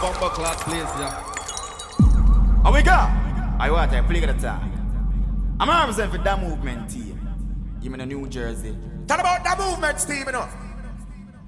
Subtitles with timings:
[0.00, 1.10] bumper clock place, yeah.
[2.62, 2.92] How we go?
[2.92, 4.70] I want to play the time.
[5.60, 7.20] I'm representing for that movement team.
[7.82, 8.74] You mean the New Jersey.
[9.06, 10.48] Tell about that movement team, you know.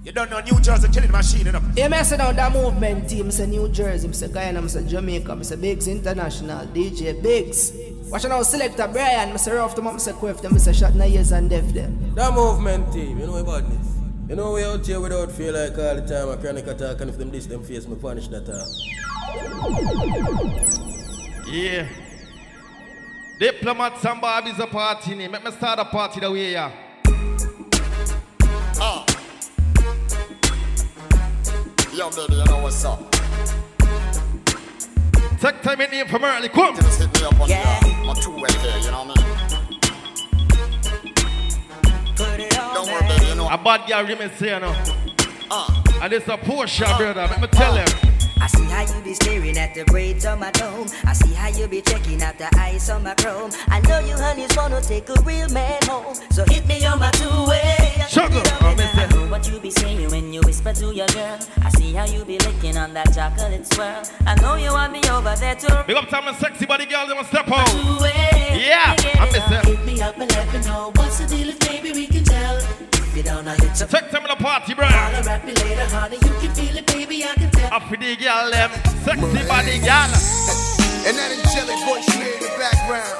[0.04, 1.62] You don't know New Jersey killing machine, you know.
[1.76, 4.86] Yeah, me say now that movement team, say New Jersey, me say Guyana, me say
[4.86, 7.72] Jamaica, me say Biggs International, DJ Biggs.
[8.10, 10.94] Watch now, selector Brian, me say rough them up, me say quiff me say shot
[10.94, 12.14] na and deaf them.
[12.14, 14.01] That movement team, you know about this.
[14.32, 17.10] You know we out here without feel like all the time a chronic attack and
[17.10, 18.66] if them this them face me punish that talk.
[21.46, 21.86] Yeah.
[23.38, 25.32] Diplomats and Barbies a party name.
[25.32, 26.72] Make me start a party the way, yeah.
[28.80, 29.04] Ah.
[31.92, 33.02] Yo, baby, you know what's up.
[35.42, 36.48] Take time in name from early.
[36.48, 36.74] Come.
[36.76, 37.80] Just hit me up on yeah.
[37.80, 39.21] the, my two-way here, you know what I mean?
[42.74, 43.48] Don't worry, baby, you know.
[43.48, 44.74] A bad girl, you may say, you know.
[45.50, 45.82] Uh.
[46.02, 46.96] And it's a Porsche, uh.
[46.98, 47.26] brother.
[47.30, 47.86] Let me tell him.
[48.42, 50.88] I see how you be staring at the braids on my dome.
[51.04, 53.52] I see how you be checking out the ice on my chrome.
[53.68, 56.16] I know you honey's wanna take a real man home.
[56.32, 58.04] So hit me on my two-way.
[58.08, 61.38] Sugar, I know what you be saying when you whisper to your girl.
[61.62, 64.02] I see how you be licking on that chocolate swirl.
[64.26, 65.68] I know you want me over there too.
[65.86, 67.46] Big up time and sexy body girl, they must step.
[67.46, 68.58] Two-way.
[68.58, 69.64] Yeah, I miss it.
[69.66, 72.41] Hit me up and let me know what's the deal if maybe we can tell.
[73.22, 73.88] If you don't hit some.
[73.88, 74.84] Take time in the party, bro.
[74.84, 76.16] Holler at me later, honey.
[76.16, 77.24] You can feel it, baby.
[77.24, 77.74] I can tell.
[77.74, 78.70] Up for the girl, them.
[79.06, 80.10] Sexy body girl.
[81.06, 83.14] And that angelic voice you hear in the background.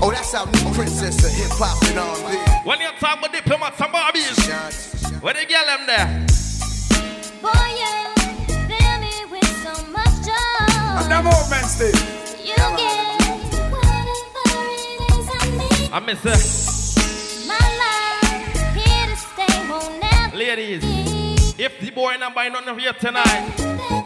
[0.00, 2.40] Oh, that's our new princess of hip hop and R&B.
[2.64, 6.08] When you talk about diplomats and Barbies, where the girl them there?
[7.44, 7.92] Boy, you
[8.64, 10.72] fill me with so much joy.
[10.96, 11.92] I'm that movement still.
[12.40, 13.20] You get
[13.68, 15.92] whatever it is I need.
[15.92, 16.81] I miss it.
[20.54, 20.84] Ladies,
[21.58, 23.54] if the boy not buy nothing for you tonight,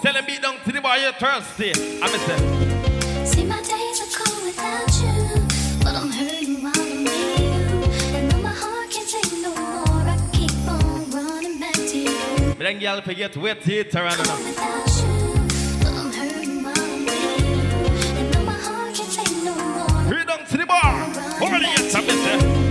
[0.01, 1.73] tell him be down to the boy you're thirsty.
[2.01, 3.27] I miss it.
[3.27, 5.43] See, my days are cold without you,
[5.83, 8.17] but I'm hurting while I'm with you.
[8.17, 12.55] And though my heart can't take no more, I keep on running back to you.
[12.55, 14.45] But then girl forget wet heater and enough.
[14.47, 18.19] Without you, but I'm hurting while I'm with you.
[18.21, 21.03] And though my heart can't take no more, Bring it down to the bar.
[21.43, 22.66] Over the yes, I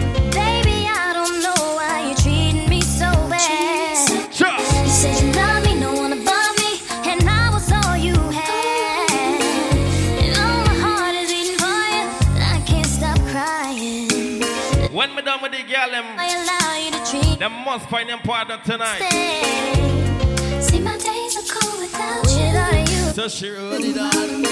[17.35, 18.99] you to treat them must find them partner tonight.
[18.99, 20.61] me.
[20.61, 22.45] See, my days are cold without you.
[22.47, 23.13] Without you.
[23.13, 24.45] So she roll it on.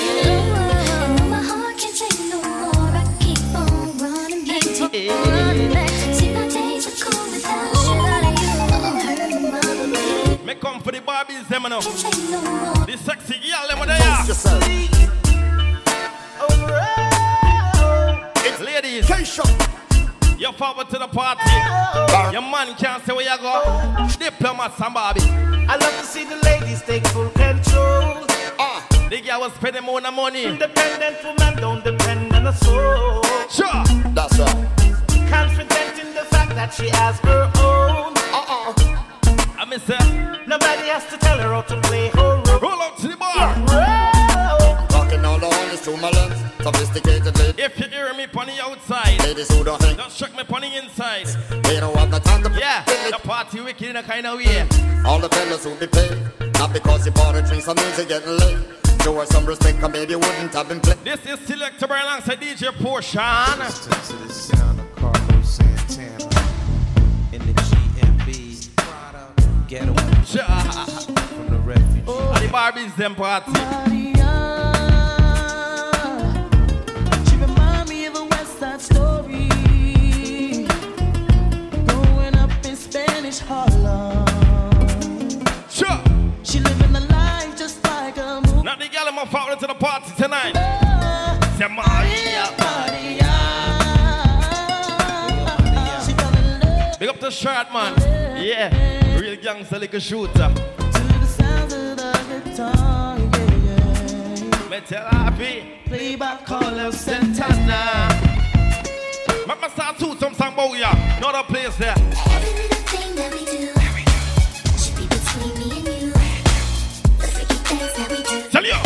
[1.14, 5.12] And my heart can't take no more, I keep on running back to you.
[5.12, 5.90] Running back.
[6.14, 7.92] See, my days are cold without you.
[7.94, 10.46] I'm hurting I'm with you.
[10.46, 11.82] Me come for the Barbies, them, you know.
[11.82, 12.86] Can't take no more.
[12.86, 14.00] The sexy girl, them, there.
[14.00, 14.64] Toast yourself.
[18.60, 19.08] Ladies,
[20.44, 21.42] you forward to the party.
[22.34, 24.08] Your man can't say where you go.
[24.20, 25.22] Diplomats and Barbie.
[25.24, 28.28] I love to see the ladies take full control.
[28.60, 28.86] Ah.
[29.10, 30.44] The girl was spending more than money.
[30.44, 33.24] Independent woman don't depend on a soul.
[33.50, 33.84] Sure.
[34.14, 34.68] That's right.
[35.30, 38.12] Confident in the fact that she has her own.
[38.36, 38.74] Uh-uh.
[39.58, 40.44] I miss her.
[40.46, 42.60] Nobody has to tell her how to play her role.
[42.60, 43.56] Roll out to the bar.
[43.72, 44.88] Roll.
[44.88, 46.43] Talking all the honest to my lens.
[46.64, 47.66] Sophisticated ladies.
[47.66, 50.62] If you hear me on the outside, Ladies who don't think just check me on
[50.62, 51.26] the inside.
[51.64, 53.12] they don't have the time to Yeah, play.
[53.12, 54.66] the party wicked in a kind of way.
[55.06, 56.18] All the fellas who be paid.
[56.54, 58.58] Not because you bought a drink, some music getting late.
[59.04, 60.98] Show her some respect, and maybe wouldn't have been played.
[61.04, 63.20] This is Selector alongside DJ Potion.
[63.20, 66.30] to the sound of Carlos Santana
[67.34, 68.70] in the GMB
[69.68, 70.44] ghetto Sure.
[71.36, 72.04] from the refuge.
[72.08, 73.52] Oh, the Barbies them party.
[99.84, 100.32] Like a shooter.
[100.34, 103.18] to the sounds of the guitar.
[103.20, 104.70] Yeah, yeah.
[104.70, 105.64] Me tell Happy.
[105.86, 108.33] Played by Carlos Santana.
[109.46, 110.92] Mama start to some song about ya.
[111.18, 111.96] Another place there.
[111.98, 113.68] Everything that we do
[114.80, 116.12] should be between me and you.
[117.20, 118.48] The freaky things that we do.
[118.50, 118.80] Tell you.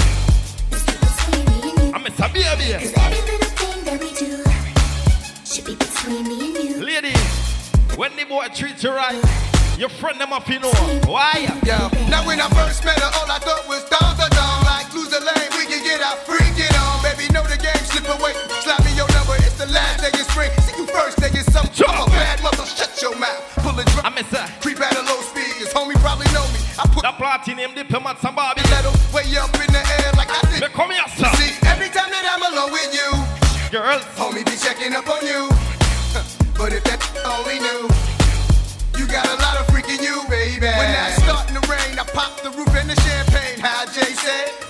[1.94, 2.74] I'm a sabia, baby.
[2.74, 4.42] Cause every little thing that we do
[5.46, 6.84] should be between me and you.
[6.84, 7.30] Ladies,
[7.96, 9.22] when the boy treats you right,
[9.78, 10.74] your friend them up, you know.
[11.06, 11.46] Why?
[11.66, 11.90] Yeah.
[12.10, 14.66] Now when I first met her, all I thought was down the down.
[14.66, 17.04] Like lose the lane, we can get out, freak it on.
[17.04, 18.34] Baby, know the game, slip away,
[18.66, 19.06] slap me your
[19.58, 19.98] the last.
[19.98, 21.18] See you first
[21.50, 22.66] some I'm a bad mother.
[22.66, 23.42] Shut your mouth.
[23.58, 24.06] Pull a drop.
[24.06, 24.62] I miss that.
[24.62, 25.74] Creep out of low speakers.
[25.74, 26.62] Homie probably know me.
[26.78, 28.62] I put the platinum dip him on somebody.
[28.70, 30.62] Let him way up in the air like I did.
[30.78, 31.34] Come here, son.
[31.42, 33.10] See, every time that I'm alone with you,
[33.74, 35.50] girl, homie be checking up on you.
[36.58, 37.90] but if that only knew.
[38.98, 40.66] You got a lot of freaking you, baby.
[40.66, 43.60] When that start to rain, I pop the roof and the champagne.
[43.60, 44.67] How Jay said.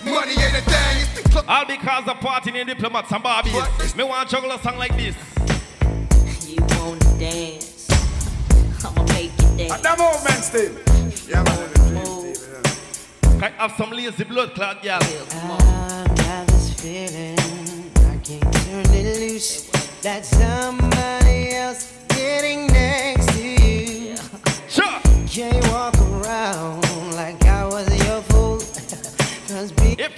[1.58, 3.96] All because the party in diplomats and Barbies.
[3.96, 5.16] Me want to juggle a song like this.
[6.48, 7.90] You wanna dance?
[8.86, 9.72] I'ma make you dance.
[9.74, 10.74] At the moment still.
[11.28, 11.68] Yeah, man.
[13.42, 15.00] I have some lazy blood clot, girl.
[15.02, 17.40] I got this feeling
[18.06, 19.68] I can't turn it loose.
[20.04, 22.67] That somebody else getting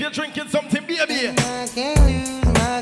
[0.10, 2.82] you're drinking something, baby, I can't lose my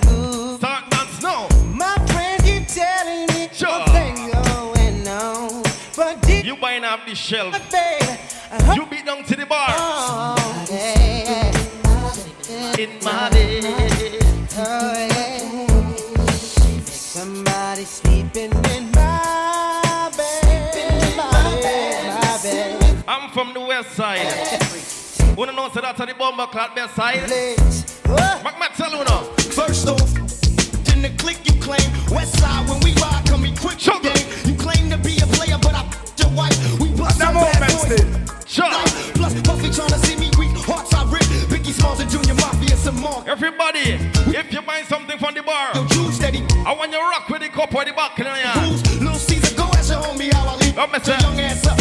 [0.58, 1.48] start dance now.
[1.74, 3.86] My friends keep telling me Sure.
[3.86, 5.64] going on.
[5.96, 7.52] But deep You buying off the shelf.
[7.72, 9.68] baby, You beat down to the bar.
[9.70, 11.52] oh, yeah.
[12.80, 13.12] In my
[25.38, 27.20] Wanna know so that's the bomber clot best side?
[28.10, 29.22] Oh, Mac Mac tell you now.
[29.54, 30.02] First off,
[30.94, 34.00] in the click you claim West side when we ride, come equipped Sure.
[34.00, 34.18] game.
[34.46, 36.58] You claim to be a player, but I f- your wife.
[36.80, 37.82] We bust the some bad boys.
[37.86, 38.08] still.
[38.48, 38.72] Sure.
[39.14, 41.22] Plus, Puffy tryna see me weak, hearts I rip.
[41.54, 43.24] Biggie Smalls and Junior Mafia, some more.
[43.28, 44.00] Everybody,
[44.34, 47.42] if you buy something from the bar, Yo, Jude steady I want you rock with
[47.44, 48.72] the cup or the back in your hand.
[48.72, 48.82] rules.
[49.00, 50.76] Little Caesar, go ask your homie how I leave.
[50.76, 51.78] Don't mess Your young ass up,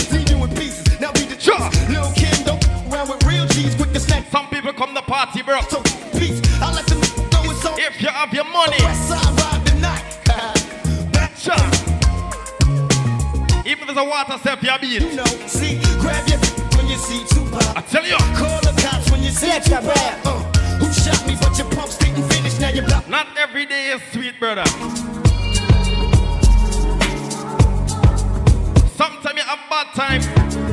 [5.47, 5.61] bro.
[5.71, 5.81] So,
[6.19, 6.43] peace.
[6.61, 7.01] I let them
[7.31, 7.75] go with some.
[7.79, 10.03] If you have your money, West side ride tonight.
[11.39, 11.55] sure.
[13.65, 15.03] Even if it's a water step, you beat.
[15.03, 16.39] You know, see, grab your
[16.77, 17.77] when you see Tupac.
[17.77, 19.85] I tell you, Call the cops when you see Select Tupac.
[20.25, 20.31] the.
[20.31, 20.43] Uh,
[20.83, 22.59] who shot me, but your pumps didn't finish.
[22.59, 23.09] Now you're blocked.
[23.09, 24.65] not every day is sweet, brother.
[28.99, 30.66] Sometimes you have bad time.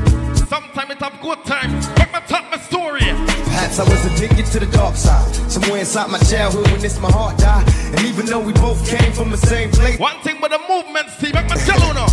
[0.54, 1.72] Sometimes you have good time.
[1.98, 3.02] Let me talk my story.
[3.02, 5.34] Perhaps I was addicted to the dark side.
[5.50, 7.68] Somewhere inside my childhood when this my heart died.
[7.92, 11.10] And even though we both came from the same place, One thing with the movement,
[11.10, 12.06] see, let me tell you now.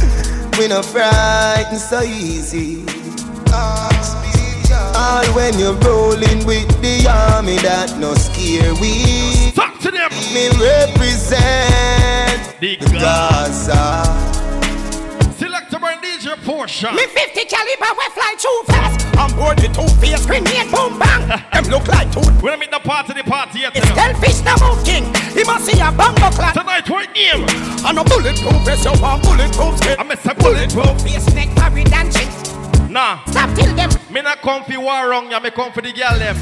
[0.59, 2.87] we not frightened so easy.
[3.53, 9.53] All when you're rolling with the army that no scare we.
[9.53, 10.09] Talk to them.
[10.33, 14.40] Me represent The the Gaza.
[16.50, 16.94] Select and DJ Potion.
[16.97, 19.06] Me 50 caliber we fly too fast.
[19.17, 21.29] I'm board the two face grenade boom bang.
[21.52, 22.20] Them look like two.
[22.43, 23.76] We're meet the party, the party yet.
[23.76, 25.05] It's selfish the move king.
[25.35, 26.55] He must see a bongo clap.
[26.55, 27.47] Tonight we're game.
[27.87, 29.97] And a bulletproof vest, you want bulletproof skin.
[29.99, 31.00] I miss a bulletproof.
[31.02, 32.29] Face neck parried and chin.
[32.93, 33.91] Nah, Stop till them.
[34.11, 36.37] me not come for war wrong, ya me come for the girl them.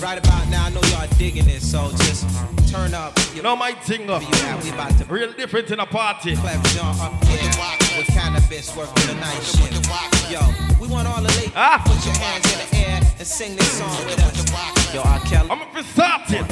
[0.00, 2.24] Right about now, I know y'all digging it, so just
[2.72, 3.12] turn up.
[3.34, 4.22] Your No my thing uh, up.
[4.64, 6.34] We about to Real different in a party.
[6.36, 10.32] clap John uh, up here with cannabis working the night shift.
[10.32, 10.40] Yo,
[10.80, 11.82] we want all the ladies Ah.
[11.84, 14.94] put your hands in the air and sing this song with us.
[14.94, 15.20] Yo, R.
[15.20, 15.50] Kelly.
[15.50, 16.46] I'm up for starting.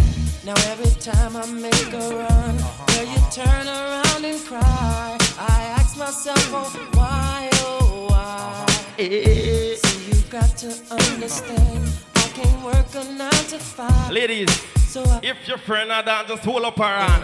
[0.45, 2.87] Now every time I make a run, uh-huh.
[2.93, 5.17] girl, you turn around and cry.
[5.39, 8.67] I ask myself, oh, why, oh, why?
[8.69, 9.77] Uh-huh.
[9.83, 14.11] So you got to understand, I can't work a nine to five.
[14.11, 14.49] Ladies,
[14.90, 17.23] So I if your friend are down, just hold up her hand.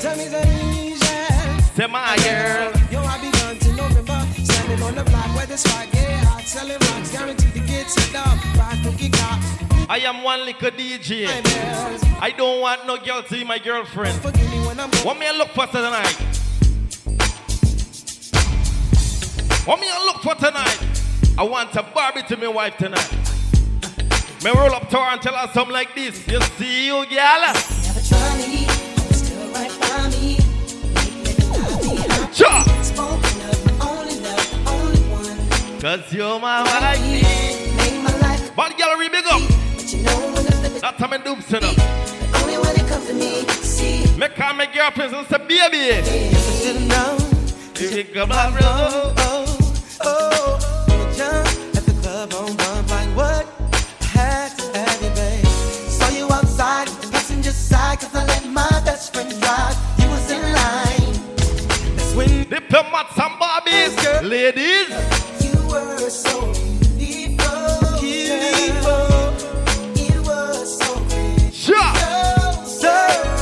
[0.00, 1.60] tell me the reason.
[1.76, 2.72] Say my girl.
[2.90, 6.78] Yo, I begun to November, standing on the block where the spot get hot, selling
[6.80, 8.56] rocks, guaranteed to get set up.
[8.56, 11.28] Rock cookie cops, I am one little DJ.
[12.18, 14.18] I don't want no girl to be my girlfriend.
[14.22, 16.16] forgive me when I'm What me I look for tonight?
[19.66, 20.80] What me I look for tonight?
[21.36, 23.29] I want a Barbie to my wife tonight.
[24.42, 26.26] Me roll up to her and tell her something like this.
[26.26, 27.42] You see you, girl?
[27.44, 28.66] Never try me,
[29.12, 30.36] still right by me.
[32.32, 32.60] Sure.
[32.82, 35.80] Spoken of, only love, only one.
[35.80, 37.00] Cause you're my wife.
[37.76, 39.42] Make life, gallery, big up.
[39.76, 41.52] but you know when I flip it, That time enough.
[42.42, 43.46] only when it comes to me.
[43.62, 46.00] See, Me call my girlfriend and say, baby.
[46.62, 47.18] didn't know.
[47.74, 49.29] Pick up my road.
[64.56, 64.90] Ladies.
[65.44, 66.52] you were so
[66.98, 68.00] beautiful.
[68.00, 69.30] Beautiful.
[69.94, 71.54] It was so great.
[71.54, 71.94] Sure.
[72.64, 72.90] So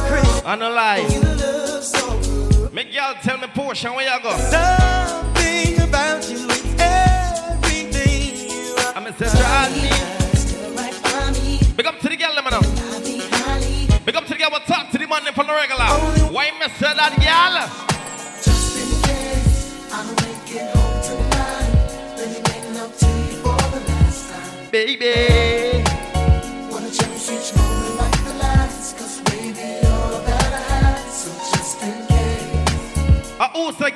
[0.09, 0.45] great.
[0.45, 1.11] On the line.
[1.11, 2.75] You look so good.
[2.75, 4.37] Me girl tell me Potion where y'all go.
[4.37, 8.93] Something about you is everything you are.
[8.95, 9.89] I'm a say, Charlie.
[10.37, 11.59] still right by me.
[11.75, 12.61] Big up to the girl, them now.
[12.61, 15.87] I'll Big up to the girl, but talk to the man them from the regular.
[16.31, 17.88] Why me say that, girl?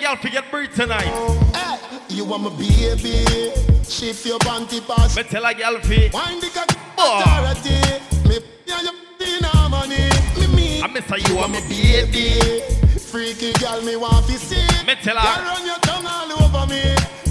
[0.02, 1.06] Girl forget breathe tonight.
[1.54, 1.78] Hey,
[2.09, 3.23] you want my baby?
[3.88, 5.16] Shift your panty pass.
[5.16, 6.11] Me tell a girl fi.
[6.12, 7.78] Wind the cock authority.
[8.28, 10.11] Me and you in harmony.
[10.37, 10.82] Me me.
[10.82, 12.62] I miss her, you are my baby.
[12.99, 14.66] Freaky girl, me want to see.
[14.85, 15.23] Me tell her.
[15.23, 16.82] Girl, run your tongue all over me.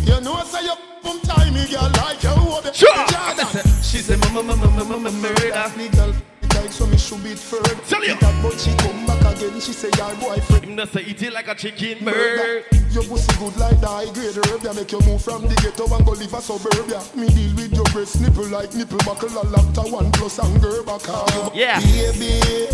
[0.05, 2.73] You know, say you from time, me girl, like you over.
[2.73, 2.89] Sure.
[2.95, 3.83] I miss her.
[3.83, 6.21] She say, mama, mama, mama, mama, murder.
[6.51, 7.75] Me girl, like so me should be further.
[7.87, 8.15] Tell you.
[8.19, 9.59] That but she come back again.
[9.59, 10.65] She say your boyfriend.
[10.65, 12.63] Him just say eat it like a chicken Murder.
[12.71, 12.81] bird.
[12.91, 15.87] Your pussy good like the high grade herb ya Make you move from the ghetto
[15.95, 19.47] and go live a suburbia Me deal with your breast nipple like nipple buckle A
[19.47, 21.23] lacta one plus and gerber car
[21.55, 21.79] Yeah.
[21.79, 22.67] Baby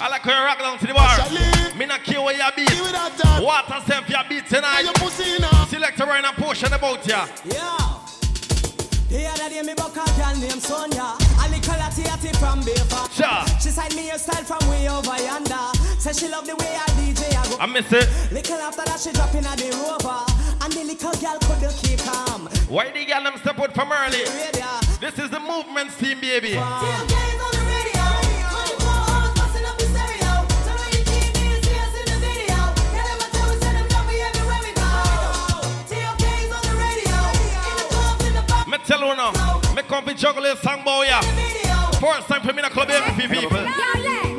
[0.00, 1.10] I like when you rock down to the bar.
[1.18, 2.68] Actually, Me not care where you beat.
[2.70, 3.42] Give me that time.
[3.42, 4.82] Water self your beat tonight.
[4.82, 7.26] your pussy now Select a rhyme and Potion about ya.
[7.44, 7.74] Yeah.
[9.10, 13.10] The other day me buck a girl named Sonia A little latty atty from Bayford
[13.34, 13.60] Sure.
[13.60, 15.66] She signed me a style from way over yonder
[15.98, 18.08] Say she love the way I DJ I go I miss it.
[18.32, 20.22] Little after that she drop in a the rover
[20.62, 24.22] And the little girl couldn't keep calm Why the girl them step out from early?
[24.22, 26.54] Radio This is the movement team, baby.
[38.66, 39.32] Me tell you now,
[39.74, 41.20] me come to juggle a song boy ya.
[42.04, 43.56] First time for me in a club every people.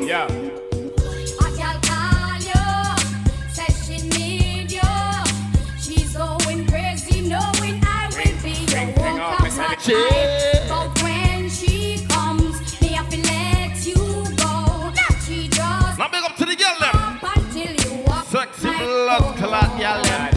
[0.06, 0.28] Yeah A
[1.58, 2.64] girl call you,
[3.50, 4.80] says she need you.
[5.76, 9.88] She's going crazy, knowing I will be your Bring up, walk Miss of my Alice.
[9.88, 10.68] life.
[10.68, 13.96] But when she comes, me have to let you
[14.36, 14.92] go.
[15.26, 16.94] She just Now big up to the girl them.
[16.94, 20.35] up until you walk Sexy blood clot girl them.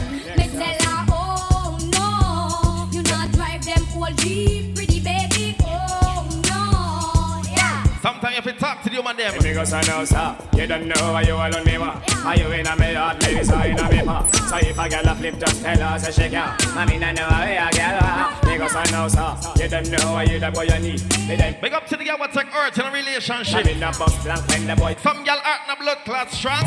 [8.02, 9.34] Sometimes if you talk to the woman them.
[9.44, 10.38] Me go so now, sir.
[10.56, 12.02] You don't know why you alone me wa.
[12.26, 14.26] Are you in a me heart, maybe so in a me pa.
[14.48, 16.56] So if a girl a flip, just tell her say she can.
[16.78, 18.50] I mean I know how a girl wa.
[18.50, 19.36] Me go so now, sir.
[19.62, 21.02] You don't know why you the boy you need.
[21.28, 23.66] Me then Big up to the girl what take earth in a I'm relationship.
[23.68, 24.96] in a bus blank when the boy.
[25.02, 26.64] Some girl heart in a blood clot strong.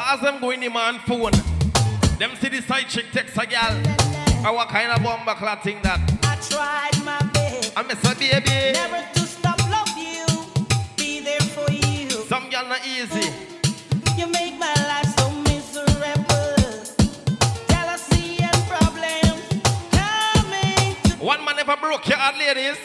[0.00, 1.32] As them going in man phone,
[2.18, 3.76] them see the side chick text a girl.
[4.44, 6.00] Or what kind of bomber clot thing that?
[6.22, 7.27] I tried my best
[7.78, 8.72] I miss a baby.
[8.72, 10.26] Never to stop love you
[10.96, 13.30] Be there for you Some girl not easy.
[14.16, 16.56] You make my life so miserable.
[17.68, 19.46] Jealousy and problems
[19.92, 21.20] coming.
[21.24, 22.78] One man never broke your heart, ladies.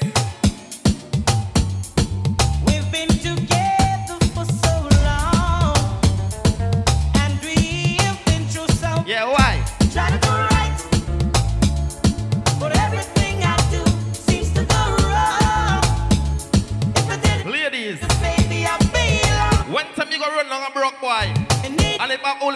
[2.68, 3.63] We've been together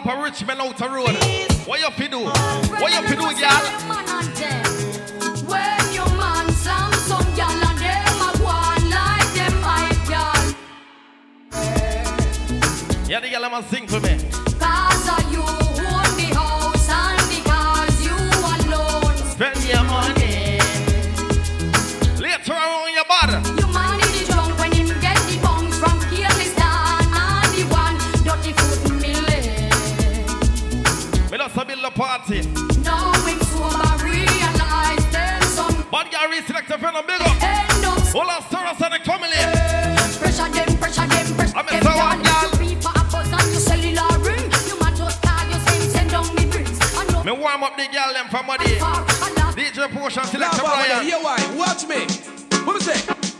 [0.08, 1.18] for rich men out the road,
[1.68, 2.20] what you fi do?
[2.80, 3.64] What you fi do, girl?
[5.52, 10.08] When your man some gal and them a go on like them hype.
[13.10, 14.17] Yeah, the girl a sing for me.
[48.28, 48.76] Up the girl from body.
[48.80, 49.56] far a lot.
[49.56, 51.06] DJ Potion Now, select a Baba, Brian.
[51.06, 51.38] hear why?
[51.56, 52.04] Watch me.
[52.66, 53.00] What me say?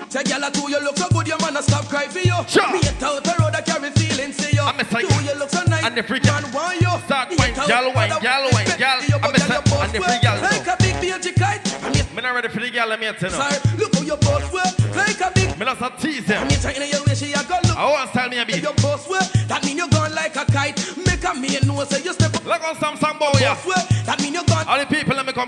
[0.10, 2.36] Say, girl, I do you look so good, your man a stop cry for you.
[2.48, 2.72] Sure.
[2.72, 4.62] Me a out the road, I carry feelings to you.
[4.64, 5.84] I'm a Do you look so nice?
[5.84, 6.88] and the freaking- man want you.
[7.06, 9.00] Start Me wine, a out gal, wine, gal, wine, gal.
[9.04, 10.10] I'm a girl, psych- you both and the well.
[10.10, 11.62] free gal Like a big beachy kite.
[11.84, 13.36] And you Me not ready for the girl I'm here tonight.
[13.36, 14.72] Sorry, look how you both well.
[14.96, 16.42] Like a big Me just a tease them.
[16.44, 17.76] And you turn your way, she a go look.
[17.78, 18.64] I want to tell me a If bit.
[18.64, 20.80] you both well, that mean you're gone like a kite.
[21.06, 22.14] Make a me know, say you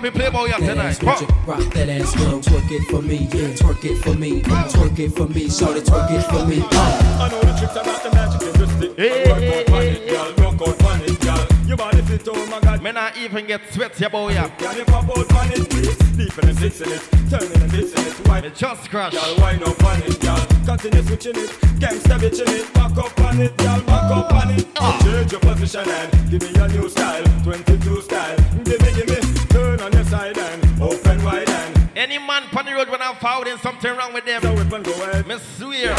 [0.00, 0.92] come to play boy ya tonight.
[0.92, 4.42] Switch it, rock that ass, girl, twerk it for me, yeah, twerk it for me,
[4.42, 6.62] twerk it for me, shorty, twerk it for me.
[6.62, 7.20] Uh.
[7.20, 8.94] I know the tricks about the magic industry.
[8.96, 10.34] Hey, Work out on it, girl.
[10.38, 11.46] Rock out on it, girl.
[11.66, 12.82] Your body fit, oh my God.
[12.82, 14.48] Me not even get sweat ya boy ya.
[14.58, 15.96] Girl, you pop out on it, please.
[16.16, 18.28] Deep in the six in it, turning and mixing it.
[18.28, 19.12] Why Me just crash.
[19.12, 20.46] Girl, wind up on it, girl.
[20.66, 21.50] Continue switching it.
[21.80, 22.72] Gangsta bitching it.
[22.74, 23.80] Back up on it, girl.
[23.82, 24.66] Back up on it.
[25.04, 27.24] Change your position and give me a new style.
[27.44, 28.36] 22 style.
[28.64, 29.69] Give me, give me.
[29.90, 34.12] Turn on your side and Any man on the road when I'm finding something wrong
[34.12, 34.42] with them.
[34.42, 35.94] Me swear.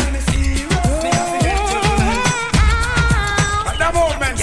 [3.78, 4.42] The movement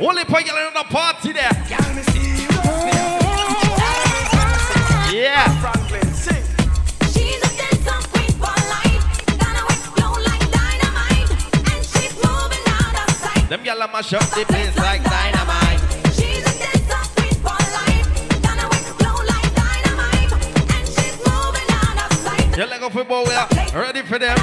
[0.00, 1.50] Only for you in the party there.
[5.10, 5.48] Yeah.
[7.12, 9.04] She's a dancer queen for life.
[9.38, 11.30] Gonna explode like dynamite.
[11.72, 13.48] And she's moving out of sight.
[13.48, 15.37] Them gyal a mash up the place like dynamite.
[22.58, 24.36] You Lego football, we are ready for them.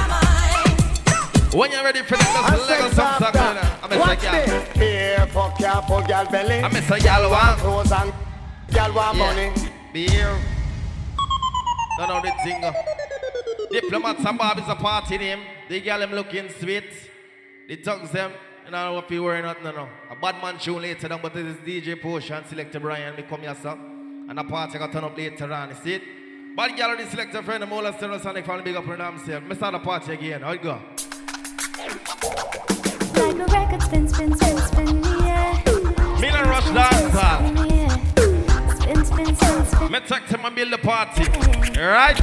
[1.52, 3.36] When you're ready for them, just Lego some song.
[3.82, 6.60] I'm a say fuck your full gal belly.
[6.60, 7.60] I'm a say gyal want.
[7.60, 8.14] Clothes and
[8.70, 9.52] gal want money.
[9.92, 10.34] Beer.
[11.98, 12.64] Don't know the thing.
[13.70, 15.40] Diplomats and Bob is a party name.
[15.68, 16.90] The girl them looking sweet.
[17.68, 18.32] The thugs them.
[18.64, 19.88] You know what we worry nothing, no, no.
[20.10, 23.42] A bad man tune later on, but it is DJ Potion, Selector Brian, me come
[23.42, 23.76] here, sir.
[24.26, 26.02] And the party got turn up later on, you see it?
[26.56, 29.72] Bad girl, the selector friend, the Mola Stereosonic family, big up on them, me start
[29.72, 30.80] the party again, how it go?
[33.14, 35.62] Like a record spin, spin, spin, spin, yeah.
[35.66, 37.36] And Rush Dancer.
[38.74, 39.92] Spin, spin, spin, spin.
[39.92, 41.24] Me take them and build the party.
[41.78, 42.18] Right?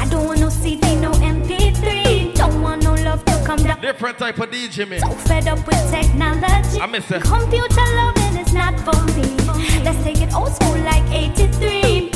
[0.00, 2.34] I don't want no CD, no MP3.
[2.34, 3.82] Don't want no love to come down.
[3.82, 4.98] Different type of DJ, me.
[5.24, 6.80] Fed up with technology.
[6.80, 7.22] I miss it.
[7.22, 9.36] Computer loving is not for me.
[9.84, 12.13] Let's take it old school like 83.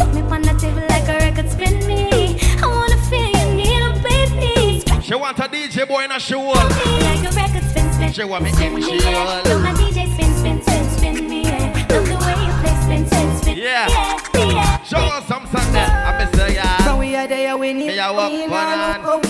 [5.08, 6.38] She want a DJ boy in a show.
[6.38, 8.12] me like a record spin spin.
[8.12, 9.42] She want me spin in me, she yeah.
[9.46, 9.58] all.
[9.60, 11.44] My DJ spin spin spin spin me.
[11.44, 11.86] Yeah.
[11.88, 13.56] Love the way you play spin spin spin.
[13.56, 13.88] Yeah.
[13.88, 14.82] yeah, yeah.
[14.82, 15.74] Show us some song.
[15.74, 16.76] I miss it, yeah.
[16.82, 19.27] From we are there, we need Me a walk we one not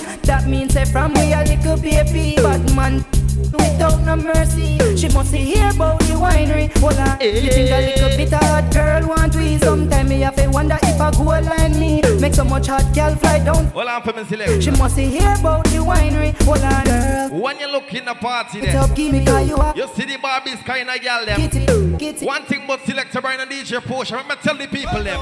[0.48, 0.72] look out.
[0.72, 3.04] That means say from we a little baby, bad man
[3.52, 4.78] without no mercy.
[4.96, 6.76] She must hear about the winery.
[6.78, 8.16] Hold on, you think a little eh.
[8.16, 9.58] bit of hot girl want we?
[9.58, 13.14] Sometime me have to wonder if a girl like me make so much hot girl
[13.16, 13.66] fly down.
[13.66, 14.62] Hold on for me, select.
[14.62, 16.34] She must hear about the winery.
[16.42, 17.40] Hold on, girl.
[17.40, 19.74] When you look in the party Get there, up, give me 'cause you are.
[19.76, 21.40] you see the Barbies kind of girl them.
[21.40, 22.26] Get it, get it.
[22.26, 25.20] One thing about Selector Brian and DJ Potion, let me tell the people them.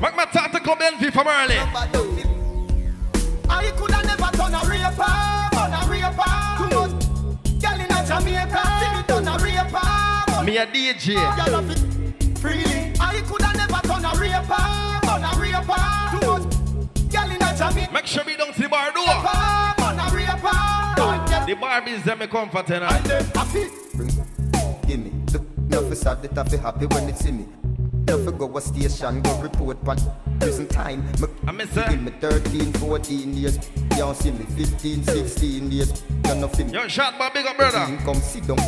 [0.00, 2.19] Make me talk to Club Envy from early.
[3.50, 5.16] I coulda never done a raper,
[5.52, 6.32] done a raper.
[6.58, 10.44] Too much gal in a Jamaica, see me done a raper.
[10.44, 11.14] Me a DJ.
[11.36, 12.92] Gal of it freely.
[13.00, 14.66] I coulda never done a raper,
[15.06, 15.84] done a raper.
[16.12, 19.04] Too much gal in a Jamaica, Make sure we don't see the bar door.
[19.04, 21.46] done a raper.
[21.46, 22.96] The Barbies them me comfort tonight.
[22.96, 23.66] And them happy.
[24.86, 27.46] Give me the nothing sad that I feel happy when it see me.
[28.10, 29.96] Nothing go a station, go report pan
[30.40, 31.04] prison time.
[31.20, 31.88] Me, I miss her.
[31.90, 33.56] give me 13, 14 years.
[33.92, 36.02] You don't see me 15, 16 years.
[36.26, 36.72] You know for me.
[36.72, 37.86] Yo, shot my big up brother.
[38.04, 38.58] Come sit down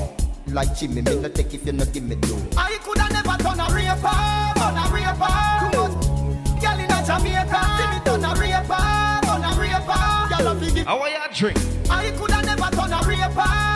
[0.46, 1.02] like Jimmy.
[1.02, 2.38] Me no take if you no give me dough.
[2.56, 5.34] I coulda never done a raper, done a raper.
[5.58, 10.02] Too much gal in a Jamaica, see me done a raper, done a raper.
[10.30, 11.58] Gal of it How are you drink?
[11.90, 13.71] I coulda never done a raper,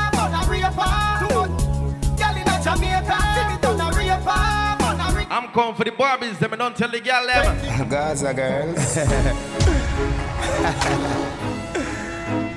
[5.37, 7.89] I'm coming for the Barbies them and don't tell the girl them.
[7.91, 8.97] Gaza uh, girls.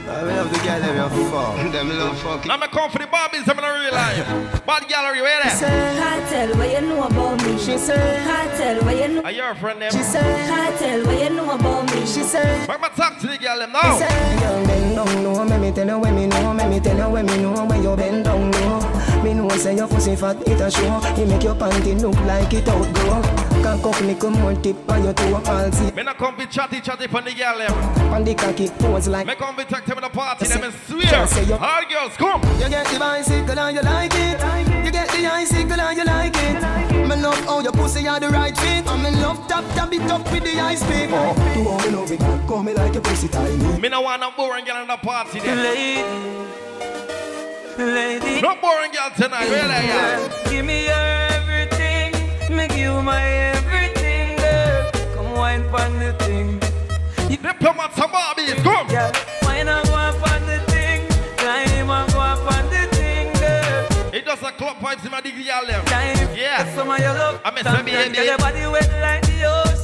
[0.07, 1.73] I love the girl them you fuck.
[1.73, 2.47] Them love fucking.
[2.47, 4.65] Now me come for the Barbies them in a real life.
[4.65, 6.19] Bad gallery, where there?
[6.29, 7.57] tell what you know about me?
[7.57, 9.21] She said, I tell what you know?
[9.23, 9.91] Are your friend them?
[9.91, 11.99] She said, I tell what you know about me?
[12.05, 13.99] She said, Make me talk to the girl them now.
[13.99, 17.09] Young bend down low, me me tell you when me know, me me tell you
[17.09, 18.98] when me know when you bend down low.
[19.23, 22.53] Me know say your pussy fat it a show, it make your panty look like
[22.53, 23.21] it outgrow.
[23.62, 26.79] Cock up little more tip on your toe, all see Me not come be chatty
[26.79, 27.73] chatty for the girl them.
[28.13, 29.27] on the cocky pose like.
[29.27, 31.01] Me come be talk to them in the party Say- them and swear.
[31.01, 32.41] just say you- All girls come.
[32.62, 34.86] You get the bicycle and you like it.
[34.86, 37.08] You get the icicle and you like it.
[37.10, 38.88] Me love how your pussy are the right fit.
[38.88, 41.10] And me love tap tap it up with the ice pick.
[41.12, 43.79] Oh, do all me love it, call me like your pussy tiny.
[43.79, 45.55] Me no want no boring girl in the party there.
[45.58, 46.03] Lady,
[47.79, 50.29] lady, No boring girl tonight, where there girl?
[50.51, 52.11] give me your everything,
[52.55, 54.91] make you my everything, girl.
[55.15, 56.59] Come wine pon the thing,
[57.41, 58.87] Diplomats and Barbies, come.
[58.87, 59.11] girl.
[59.43, 64.13] Wine and go up on the thing, climb and go up on the thing, girl.
[64.13, 65.83] It does a club vibes in my the girl them.
[66.35, 66.75] Yeah.
[66.75, 67.41] some of your love.
[67.45, 69.78] I miss Dance, my dance, your body wet like the ocean.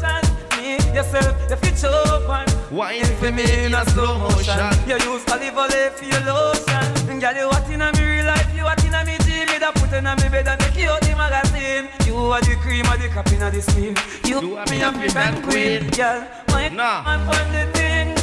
[0.95, 2.45] Yourself, your feet open.
[2.75, 4.57] Wine for me in a slow motion.
[4.87, 7.19] You use olive oil for your lotion.
[7.19, 9.45] Girl, you hot inna me real life, you hot inna me dream.
[9.47, 11.89] Me da put inna me bed and make you out the magazine.
[12.07, 13.95] You are the cream of the cap inna the steam.
[14.25, 16.27] You, You are me African African queen, girl.
[16.47, 17.03] My Nah.
[17.03, 18.15] man on the thing.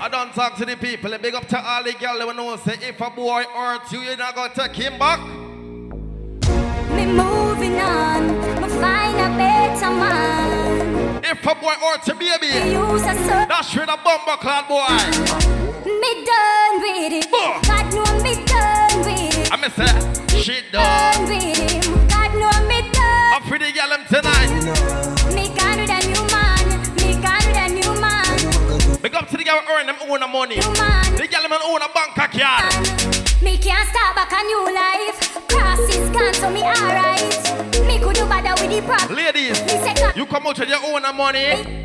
[0.00, 1.12] I don't talk to the people.
[1.12, 4.00] A big up to all the girls that know say if a boy hurt you,
[4.00, 5.20] you're not gonna take him back.
[7.06, 8.22] Moving on.
[8.80, 11.24] Find a better man.
[11.24, 14.86] If a boy or to baby, use a certain that's with a bumper clad boy.
[15.84, 17.30] Me done with it.
[17.66, 19.52] God know me done with it.
[19.52, 19.92] I me say,
[20.42, 20.82] she done.
[20.82, 22.08] Done with him.
[22.08, 23.32] God know me done.
[23.34, 24.50] I'm pretty them tonight.
[25.34, 26.11] Me gone with a
[29.02, 30.56] Big up to the girl earn them own the money.
[30.78, 31.16] man.
[31.16, 33.42] The girl them own a bank account.
[33.42, 35.48] Me can't start back a new life.
[35.48, 37.82] Cross is gone, so me alright.
[37.84, 39.12] Me could do better with the.
[39.12, 41.82] Ladies, Me you come out with your own money.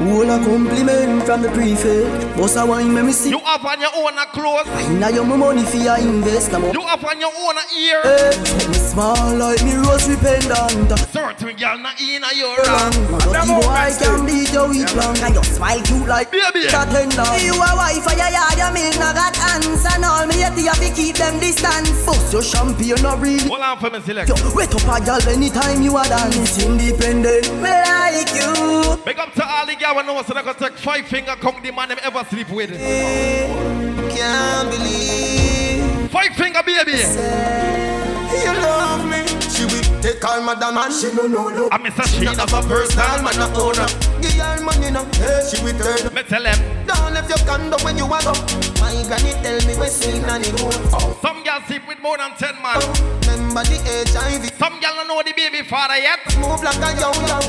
[0.00, 2.08] All a compliment from the prefect.
[2.36, 3.28] Boss a wine me me see.
[3.28, 4.64] You have on your own clothes.
[4.96, 6.52] Now you my money for your invest.
[6.52, 8.00] You have on your own ear.
[8.00, 8.32] Hey,
[8.68, 10.88] me small like me rosary pendant.
[11.12, 12.92] Certain girl not in a your Wrong.
[13.28, 15.16] Dirty boy can beat your weak long.
[15.20, 16.64] And you smile cute like baby.
[16.72, 17.28] That tender.
[17.36, 20.24] You a wife oh, for your yard, you make no got hands and all.
[20.24, 21.92] Me yet you have to keep them distance.
[22.08, 23.44] Bust your champagne, not really.
[23.44, 24.32] Hold on for me, select.
[24.32, 26.56] Yo, wait up a girl anytime you a dance.
[26.56, 28.96] Independent, me like you.
[29.04, 31.62] Big up to all the girl who knows so they can take five finger count
[31.62, 32.70] the man them ever sleep with.
[32.70, 36.10] Can't believe.
[36.10, 36.92] Five finger baby.
[36.92, 39.26] You love me.
[39.50, 41.68] She will take all my and she no no no.
[41.70, 43.86] I miss a she not a personal man a owner.
[44.20, 45.04] Give her money now.
[45.48, 46.14] She will turn.
[46.14, 46.58] Me tell them.
[46.86, 48.32] Don't left your condo when you a go.
[48.80, 50.76] My granny tell me we seen and it goes.
[51.20, 52.80] Some girls sleep with more than ten man.
[53.26, 53.78] Remember the
[54.12, 54.50] HIV.
[54.58, 56.20] Some girl don't know the baby father yet.
[56.38, 57.40] Move like a yo yo.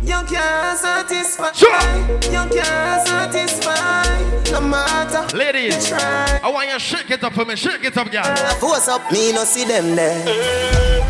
[0.00, 1.52] You can't satisfy.
[1.52, 1.70] Sure.
[2.30, 4.52] You can't satisfy.
[4.52, 5.36] No matter.
[5.36, 6.40] Ladies, try.
[6.42, 7.56] I want you to shake it up for me.
[7.56, 8.22] Shake it up, girl.
[8.60, 10.24] Force up, me no see them there.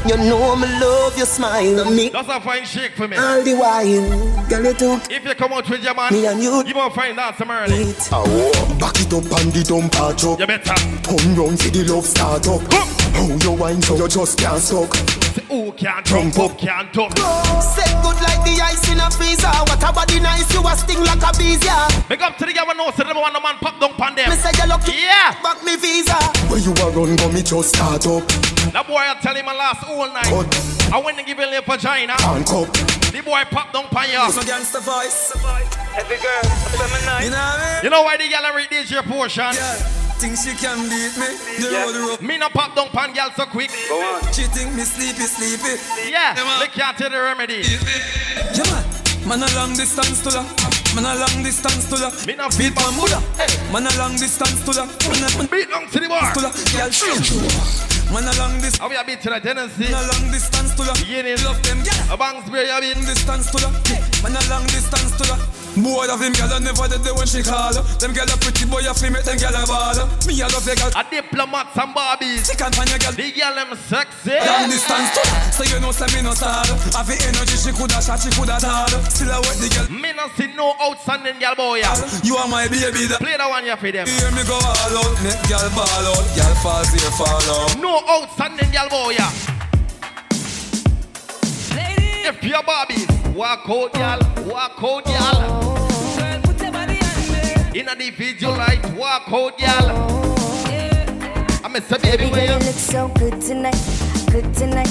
[0.09, 1.81] You know me love your smile.
[1.87, 3.17] On me That's a fine shake for me.
[3.17, 4.49] all the while.
[4.49, 5.01] Girl, you too.
[5.11, 6.65] If you come out with your man, Me and you.
[6.67, 7.85] you won't find that some early.
[8.81, 10.41] Back it up and the dump patch up.
[10.41, 10.75] You better.
[11.05, 12.63] Turn round for the love start up.
[13.15, 14.97] How you wine so you just can't suck.
[15.49, 17.17] Who can't jump up, can't talk.
[17.63, 19.51] Set good like the ice in a freezer.
[19.67, 21.89] What a body nice, you a sting like a bees, yeah.
[22.09, 24.15] Big up to the girl who knows so they want the man pop down pan
[24.15, 24.31] them.
[24.31, 24.93] Me say you lucky.
[24.93, 25.35] Yeah.
[25.43, 26.19] Back me visa.
[26.47, 28.23] Where you a run, go me just start up.
[28.73, 30.29] That boy I tell him I last all night.
[30.29, 30.47] Cut.
[30.93, 32.15] I went to give him a vagina.
[32.21, 32.71] Handcuff.
[33.13, 34.33] The boy pop down pan you.
[34.33, 35.33] So gangster voice.
[35.97, 36.43] Every girl,
[36.77, 37.25] feminine.
[37.25, 37.85] You know what I mean?
[37.85, 40.08] You know why the girl read this your portion?
[40.19, 41.31] Think she can beat me.
[41.63, 42.21] The road rough.
[42.21, 43.71] Me no pop down pan girl so quick.
[43.89, 44.23] Go on.
[44.35, 45.79] She think me sleepy, sleepy.
[46.11, 47.63] Yeah, they can't tell the remedy.
[47.63, 48.83] Yeah, man.
[49.23, 50.43] Man a long distance to la.
[50.99, 52.11] Man a long distance to la.
[52.27, 53.23] Me no feed my mother.
[53.71, 54.91] Man a long distance to la.
[55.07, 56.35] Man a man Beat down to the bar.
[56.35, 56.51] to la.
[56.51, 56.91] Girl,
[58.11, 58.79] Man a long distance.
[58.83, 59.87] How we a beat to the tendency?
[59.87, 60.99] Man a long distance to la.
[60.99, 61.39] Beginning.
[61.47, 62.11] Love them, girl.
[62.11, 63.07] A bang spray you been.
[63.07, 63.71] Distance to la.
[64.27, 65.39] Man a long distance to la.
[65.79, 67.71] Boy of him, girl, I never did the when she call.
[68.03, 69.95] Them girl a pretty boy, a feel make them girl a ball.
[70.27, 70.91] Me a love the girl.
[70.97, 72.51] A diplomat and Barbies.
[72.51, 73.15] She can't find a girl.
[73.15, 74.35] The girl them sexy.
[74.43, 75.39] Long distance to la.
[75.55, 76.67] So you know, say me no sad.
[76.99, 78.91] Have the energy, she coulda shot, she coulda tall.
[79.07, 79.87] Still a wet the girl.
[79.95, 81.79] Me no see no outstanding girl boy.
[81.81, 81.95] yeah.
[82.27, 83.07] You are my baby.
[83.07, 84.07] The Play that one here for them.
[84.07, 87.79] Hear me go all out, make girl ball out, girl fall here, fall out.
[87.79, 89.15] No outstanding girl boy.
[89.15, 89.31] yeah.
[92.29, 95.68] If you're Barbies, walk out girl, walk out girl.
[97.79, 99.87] In a the light, walk out girl.
[101.65, 103.79] I'm a say baby girl, you you look so good tonight,
[104.33, 104.91] good tonight,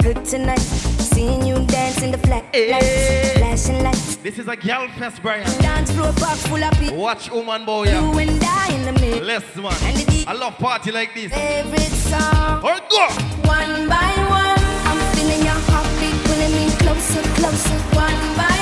[0.00, 0.60] good tonight.
[0.60, 2.70] Seeing you dance in the flat eh.
[2.70, 4.16] lights, flashing lights.
[4.22, 5.44] This is a girl fest, Brian.
[5.60, 6.98] Dance floor park full of people.
[6.98, 7.86] Watch woman boy.
[7.86, 8.18] You yeah.
[8.20, 9.24] and I in the middle.
[9.24, 9.74] Less man.
[9.82, 11.32] And the I love party like this.
[11.32, 12.62] favorite song.
[12.62, 13.04] Alright, go.
[13.48, 17.78] One by one, I'm feeling your heartbeat pulling me closer, closer.
[17.96, 18.57] One by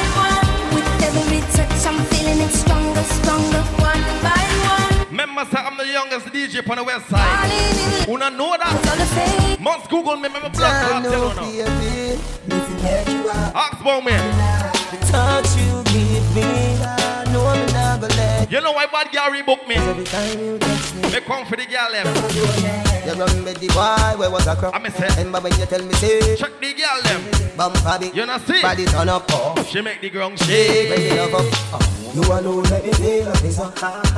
[3.07, 3.63] stronger.
[3.79, 4.36] One by one.
[5.37, 8.09] Remember, say I'm the youngest DJ on the west side.
[8.09, 9.59] Una know that?
[9.61, 13.53] Must Google me, remember black card, tell you now.
[13.55, 14.13] Ask about me.
[14.13, 16.41] The touch you give me,
[17.33, 19.77] know not You know why bad girl rebook me?
[19.77, 22.07] Me, Me come for the girl them.
[23.05, 24.75] you remember the boy where was a crop.
[24.75, 27.21] I me say, Remember when you tell me say, check the girl them.
[27.59, 28.63] bumper big, You know see?
[28.63, 29.63] body turn up, oh.
[29.69, 31.93] She make the ground Shake, when you up, oh.
[32.17, 33.59] You alone make me feel like this.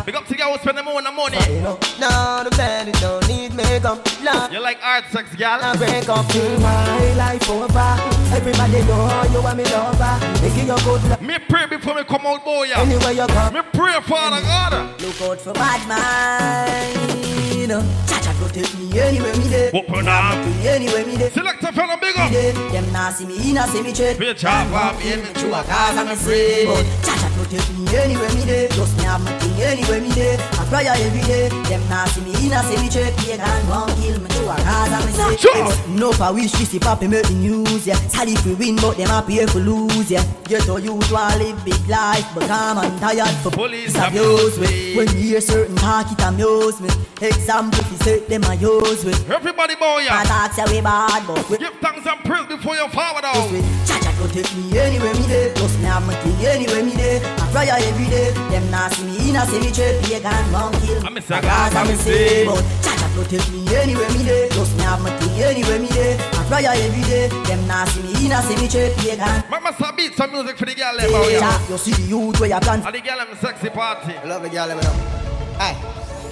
[0.06, 1.54] Big up to girl who spend them own the money.
[1.54, 4.48] You know, now the bed don't need makeup, nah.
[4.50, 5.58] You like art sex, girl?
[5.62, 7.90] I break up till my life over.
[8.34, 10.42] Everybody know you are me lover.
[10.42, 11.22] Making your good love.
[11.22, 12.64] Me pray before me come out, boy.
[12.64, 12.80] yeah.
[12.80, 13.50] Anywhere you go.
[13.50, 15.00] Me pray, Father God.
[15.00, 17.27] Look out for bad mind.
[17.68, 19.70] Cha-cha protect me anywhere me there.
[19.74, 20.32] Open up.
[20.64, 21.30] Anywhere me there.
[21.30, 22.18] Select a fella bigger.
[22.20, 22.52] every day.
[22.72, 24.14] Them nah see me in a cemetery.
[24.14, 26.64] Bitch, I want me True, a cause I'm a say.
[26.64, 28.68] But Chacha to take me anywhere me day.
[28.68, 30.36] Just me have my thing anywhere me day.
[30.40, 31.48] I cry every day.
[31.68, 33.12] Them nah see me in a cemetery.
[33.20, 34.28] Pagan won't kill me.
[34.32, 35.36] True, a cause I'm a say.
[35.36, 35.88] Sure.
[35.92, 37.96] No for wish this if happy make the news, yeah.
[38.08, 40.24] Sad if we win, but them happy we lose, yeah.
[40.44, 44.66] Get to youth want live big life, but I'm tired for Police abuse me.
[44.66, 44.96] me.
[44.96, 46.88] When you hear certain talk, it amuse me.
[47.20, 49.18] Example, if you say them I use with.
[49.30, 50.22] Everybody boy, I yeah.
[50.24, 53.50] talk say we bad, but we Give thanks and praise before you forward out.
[53.86, 55.52] Chacha go take me anywhere me day.
[55.54, 57.18] Just me have my thing anywhere me day.
[57.18, 58.30] I cry every day.
[58.50, 59.98] Them nah see me in a cemetery.
[60.06, 61.06] Pagan won't kill me.
[61.06, 62.44] I'm a say, Cause I'm I'm a a say.
[62.44, 62.46] say.
[62.46, 64.48] But Chacha go take me anywhere me day.
[64.54, 66.14] Just me have my thing anywhere me day.
[66.14, 67.26] I cry every day.
[67.50, 68.94] Them nah see me in a cemetery.
[69.02, 69.42] Pagan.
[69.50, 71.68] Mama say beat some music for the girl them boy, yeah.
[71.68, 72.86] You see the youth where you plan.
[72.86, 74.14] And the girl them sexy party.
[74.14, 75.18] I love the girl, eh, me um, know.
[75.58, 75.74] Hey,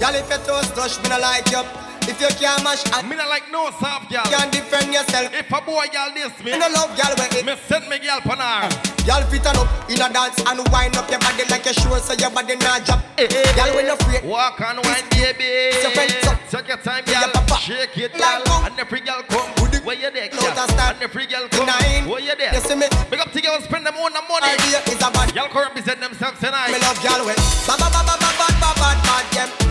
[0.00, 1.62] girl, if you toast touch, me no like you.
[2.06, 4.22] If you can't mash, I Me not like no soft girl.
[4.30, 5.26] can't defend yourself.
[5.34, 7.42] If a boy girl diss me, Me no love girl when it.
[7.44, 8.70] me send me girl pan her.
[9.02, 11.98] Girl fit on up in a dance and wind up your body like a sure
[11.98, 13.02] so your body not drop.
[13.18, 15.74] Girl when you free, Walk and wine, baby.
[15.74, 17.58] It's your friend, so- Take your time, papa.
[17.58, 18.42] Shake it, Like girl.
[18.46, 18.66] boom.
[18.70, 19.50] And every girl come.
[19.82, 20.46] Where you there, girl?
[20.46, 21.66] and every girl come.
[21.66, 22.06] Nine.
[22.08, 22.54] Where you there?
[22.54, 22.86] You see me?
[23.10, 24.46] Big up to girls, spend them own the money.
[24.54, 25.34] idea is a bad.
[25.34, 26.70] Y'all can represent themselves tonight.
[26.70, 27.34] Me love girl when
[27.66, 29.50] ba ba ba ba ba ba ba ba bad them.
[29.58, 29.65] Ba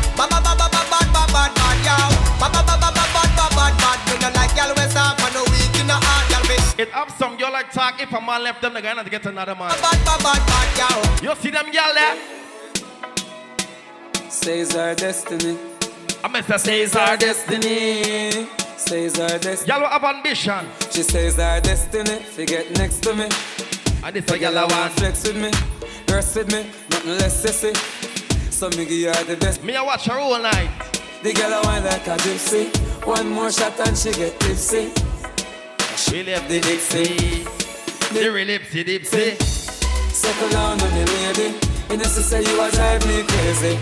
[6.78, 8.02] it up some girl like talk.
[8.02, 9.72] If a man left them, they're gonna get another man.
[11.24, 12.18] You see them girl there?
[14.30, 15.58] Says our destiny.
[16.24, 18.48] I meant to say says our destiny.
[18.78, 19.68] Says our destiny.
[19.68, 20.66] Y'all have ambition.
[20.92, 22.20] She says our destiny.
[22.24, 23.30] Forget next to me.
[24.04, 25.52] I need a girl I want flex with me,
[26.06, 28.05] dress with me, nothing less sissy.
[28.56, 29.66] So me give her the best.
[29.66, 30.72] Me I watch her all night.
[31.22, 32.72] The girl I want like a gypsy.
[33.06, 34.94] One more shot and she get tipsy.
[35.98, 37.44] She left the Dixie.
[38.16, 39.36] The relipsy dipsy.
[40.08, 41.60] Settle down on me, lady.
[41.92, 43.76] You know, say you a drive me crazy.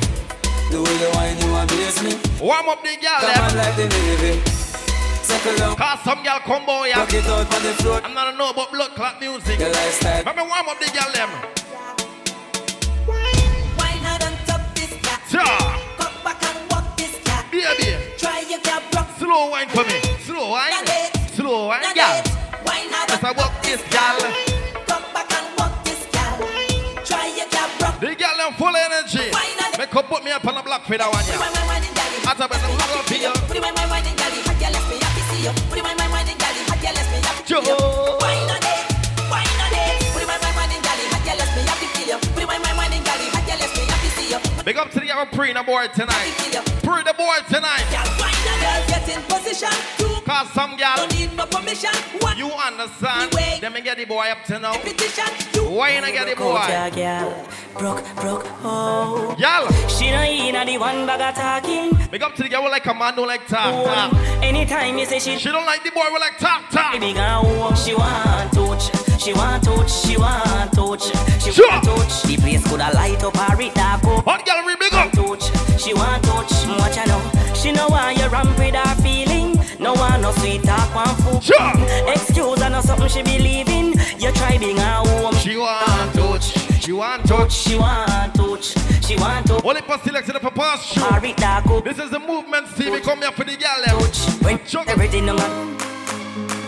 [0.74, 2.18] The way you whine, you amaze me.
[2.42, 3.46] Warm up the girl Come eh?
[3.46, 3.58] on them.
[3.62, 4.42] like the Navy.
[5.22, 5.76] Settle down.
[5.76, 6.98] Cause some girl come boy yeah.
[6.98, 8.02] Rock it out on the floor.
[8.04, 9.60] I'm not a know about blood clot music.
[9.60, 10.26] Your lifestyle.
[10.34, 11.63] Me warm up the girl them.
[15.34, 15.42] Yeah.
[15.98, 17.46] Come back and walk this cat.
[17.52, 17.98] Baby.
[18.18, 19.10] Try your cat rock.
[19.18, 20.00] Slow wine for me.
[20.22, 20.86] Slow wine.
[21.34, 22.22] Slow wine, Not girl.
[22.22, 22.28] it.
[22.64, 24.20] Why not As I walk this girl.
[24.86, 26.38] Come back and walk this cat.
[27.06, 28.00] Try your cat rock.
[28.00, 29.32] The girl them full energy.
[29.32, 29.78] Why not?
[29.80, 32.83] Make up put me up on the block for that one, yeah.
[44.66, 46.34] Big up to the pre the boy tonight.
[47.04, 48.13] The boy tonight.
[49.54, 49.70] Position.
[50.00, 51.92] You Cause some girl, don't need no permission.
[52.20, 53.34] One you understand.
[53.34, 53.60] Anyway.
[53.60, 54.74] Them me get the boy up to now.
[54.78, 55.26] petition.
[55.54, 56.60] You Why you not get the boy?
[56.96, 57.48] girl.
[57.78, 59.36] Broke, broke, oh.
[59.38, 59.68] Y'all.
[59.90, 61.92] She no in a the one bag of talking.
[62.10, 64.14] Big up to the girl who like a man don't like talk, talk.
[64.44, 66.94] Anytime you say she She don't like the boy who like talk, talk.
[66.94, 71.42] Baby girl, oh, she want to touch, she want to touch, she want to touch,
[71.44, 71.68] she Sure.
[71.70, 72.24] want touch.
[72.24, 74.24] The place coulda light up or it dark up.
[74.26, 75.12] Hot girl, we big up.
[75.12, 77.54] Touch, she want to touch, watch her know.
[77.56, 78.83] She know why you ramp with her
[81.44, 81.74] Sure.
[82.08, 83.94] Excuse her, no something she believe in.
[84.18, 85.36] You try being her home.
[85.36, 86.54] She want touch.
[86.82, 87.52] She want touch.
[87.52, 88.74] She want touch,
[89.06, 89.66] she want touch.
[89.66, 91.06] Only for selection of a pass show.
[91.06, 91.84] Or it dark up.
[91.84, 93.02] This is the movement, Stevie.
[93.02, 93.84] Come here for the girl.
[93.86, 93.92] Eh?
[93.92, 94.46] them.
[94.46, 94.88] When Chuck.
[94.88, 95.78] everything no man.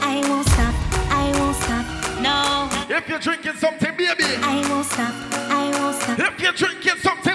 [0.02, 0.76] I won't stop,
[1.10, 2.70] I won't stop, no.
[2.94, 4.26] If you're drinking something, baby.
[4.42, 5.14] I won't stop,
[5.50, 6.20] I won't stop.
[6.20, 7.35] If you're drinking something,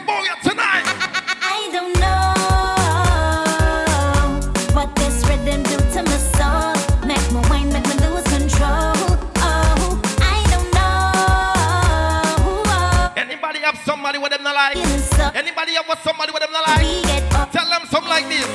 [15.90, 16.86] what somebody with them not like?
[16.86, 17.02] we.
[17.50, 18.46] Tell them something like this.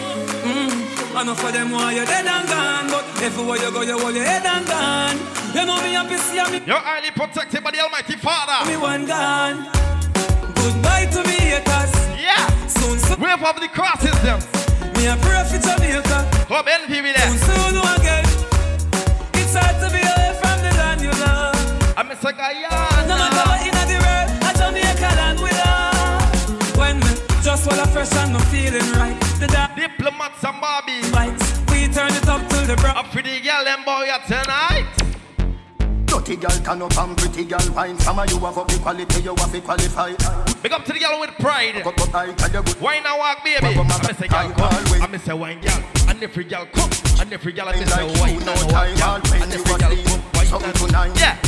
[0.48, 0.72] Mm.
[1.22, 4.24] Enough of them want you're dead and gone, but everywhere you go, you hold your
[4.24, 5.18] head and gone.
[5.52, 8.64] You know me happy see me, You're highly protected by the Almighty Father.
[8.72, 9.68] me one gone.
[10.56, 11.92] Goodbye to me haters.
[12.16, 12.48] Yeah.
[12.72, 14.40] Soon, soon, Wave up the crosses, them.
[14.96, 16.18] me a pray for Jamaica.
[16.48, 17.52] Come envy me Soon, there.
[17.52, 18.26] soon again.
[19.36, 22.00] It's hard to be away from the land you love.
[22.00, 22.24] I'm Mr.
[22.24, 22.85] No matter Guyana.
[28.06, 31.02] Just I fresh and no feeling right, the dark Diplomats and Barbie.
[31.12, 33.00] lights, we turn it up till the brow.
[33.00, 34.86] Up for the girl, them boy, tonight.
[36.06, 37.98] Dirty girl turn up and pretty girl wine.
[38.00, 40.14] Some of you have up the quality, you have to qualify.
[40.62, 41.84] Big up to the girl with pride.
[41.84, 42.82] Got what I tell you good.
[42.82, 43.68] Wine and walk, baby.
[43.68, 44.30] I'm Mr.
[44.30, 45.02] Girl, come.
[45.02, 45.38] I'm Mr.
[45.38, 45.84] Wine girl.
[46.08, 46.92] And every girl come.
[47.20, 48.20] And every girl, I'm Mr.
[48.20, 49.42] Wine and walk girl.
[49.42, 49.96] And every girl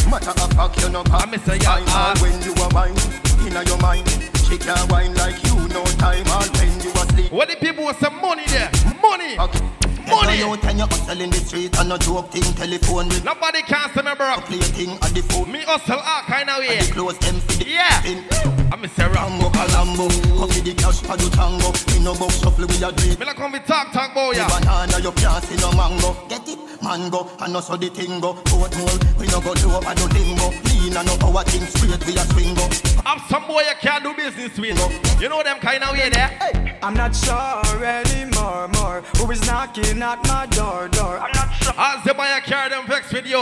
[0.10, 1.28] Matter of fact, you know pop.
[1.28, 4.37] I say Time all when you are wine inna your mind.
[4.48, 5.56] She can't wine like you.
[5.70, 7.32] No time all when you asleep.
[7.32, 8.72] What the people want some money there?
[9.02, 9.36] Money.
[10.08, 10.38] Money.
[10.40, 12.44] You and you hustle in the street and no joke thing.
[12.56, 14.40] Telephone with Nobody can say me bro.
[14.48, 15.52] play thing at the phone.
[15.52, 16.80] Me hustle all kind of way.
[16.80, 18.00] The clothes them for the Yeah.
[18.00, 18.24] spin.
[18.72, 19.14] I'm a Sarah.
[19.16, 20.08] Rambo Colombo,
[20.40, 21.72] coffee the cash for the tango.
[21.92, 23.20] Me no box shuffle with your drink.
[23.20, 24.48] Me like come we talk talk boy The ya.
[24.48, 26.16] banana you can't see no mango.
[26.30, 28.32] Get it, mango, and no so the thing go.
[28.56, 30.52] Oatmeal, we no go do over no limbo.
[30.88, 32.64] Lean and no power thing straight we a swing go.
[33.06, 35.20] I'm some boy you can't do business with.
[35.22, 36.32] You know them kind of way there.
[36.82, 39.02] I'm not sure anymore, more.
[39.18, 41.20] Who is knocking at my door, door?
[41.20, 41.74] I'm not sure.
[41.78, 43.40] As the boy you carry them vex with you.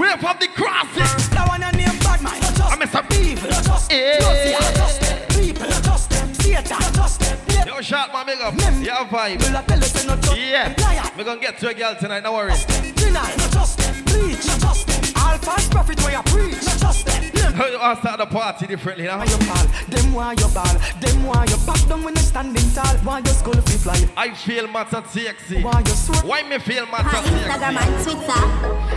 [0.00, 1.28] Wave up the crosses.
[1.30, 2.40] That one a name bad man.
[2.40, 3.12] Not just I'm a sub.
[3.12, 3.50] evil.
[3.50, 4.16] Not just Eh.
[4.24, 4.52] Lucy.
[4.52, 5.28] Not just them.
[5.44, 5.68] People.
[5.68, 6.34] Not just them.
[6.34, 6.64] Satan.
[6.70, 7.38] Not just them.
[7.50, 7.64] Yeah.
[7.66, 8.54] Yo, shot my big up.
[8.54, 9.66] Mem- Yeah, Will I vibe.
[9.66, 10.74] tell you say not just Yeah.
[10.78, 11.10] Liar.
[11.18, 12.54] We gonna get to a girl tonight, no worry.
[12.96, 13.20] Deny.
[13.36, 14.04] Not just them.
[14.04, 14.46] Bleach.
[14.46, 14.97] Not just them.
[15.20, 16.64] All false prophet where you preach.
[16.64, 17.38] Not just them.
[17.58, 19.18] You all start the party differently now.
[19.18, 19.66] Why you fall?
[19.88, 20.74] Them why you ball?
[21.00, 22.96] Them why you back down when you standing tall?
[22.98, 24.08] Why your skull fi fly?
[24.16, 25.62] I feel matter sexy.
[25.62, 26.20] Why you swear?
[26.22, 28.42] Why me feel matter On Instagram and Twitter.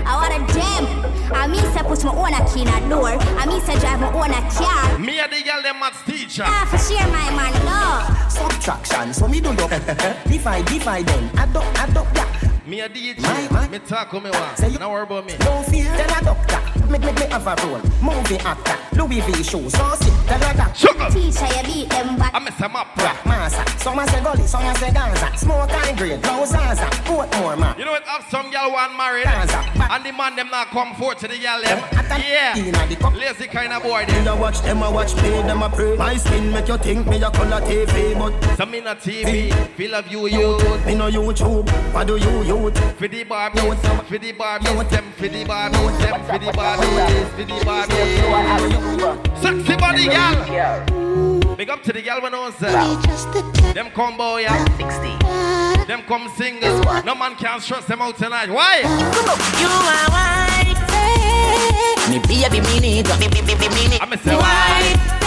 [0.06, 1.34] I want a gem.
[1.34, 3.10] I mean say push my own a key in a door.
[3.40, 5.00] I mean say drive my own a car.
[5.00, 6.44] Me and the girl them maths teacher.
[6.46, 8.30] Ah, for share my man, no.
[8.30, 9.68] Subtraction, so me do do.
[10.30, 11.30] divide, divide them.
[11.38, 12.51] Add up, add up, yeah.
[12.66, 13.20] Me a DJ.
[13.22, 13.72] My man.
[13.72, 14.56] Me talk with me one.
[14.56, 15.34] Say you- Don't worry about me.
[15.40, 16.60] Don't fear, tell a doctor.
[16.92, 17.82] Make, make me have a role.
[18.02, 18.78] Movie actor.
[18.96, 19.72] Louis V shoes.
[19.74, 20.76] So sick, tell a doctor.
[20.76, 21.10] Sugar.
[21.10, 22.32] Teacher, you beat them back.
[22.36, 22.96] I'm a map.
[22.98, 23.66] Rock massa.
[23.80, 25.38] Some a say gully, some a say Gaza.
[25.38, 26.86] Smoke and grade, blow Zaza.
[27.08, 27.76] Portmore, man.
[27.80, 28.04] You know what?
[28.06, 29.58] Have some girl want married, Gaza.
[29.92, 31.80] and the man them not come forward to the girl them.
[31.94, 32.56] Atta- Yeah.
[32.58, 33.16] Inna the cup.
[33.16, 34.28] Lazy kind of boy Me them.
[34.28, 35.96] a watch them, a watch me, them a pray.
[35.96, 39.52] My skin make you think me a color TV, but Some in a TV.
[39.78, 40.58] Feel of you, you.
[40.86, 41.68] me no YouTube.
[41.94, 42.78] What do you youth?
[43.00, 47.44] For the Barbies, for the Barbies, them for the Barbies, them for the Barbies, for
[47.44, 49.38] the Barbies.
[49.42, 51.56] Sexy body girl.
[51.56, 53.74] Big up to the girl when I was there.
[53.74, 54.66] Them combo, yeah.
[55.86, 56.86] Them come singles.
[57.06, 58.50] No man can stress them out tonight.
[58.50, 58.80] Why?
[59.60, 60.52] You are white.
[62.10, 65.21] Me baby, me need me, me, me, me, me need I'm a say why?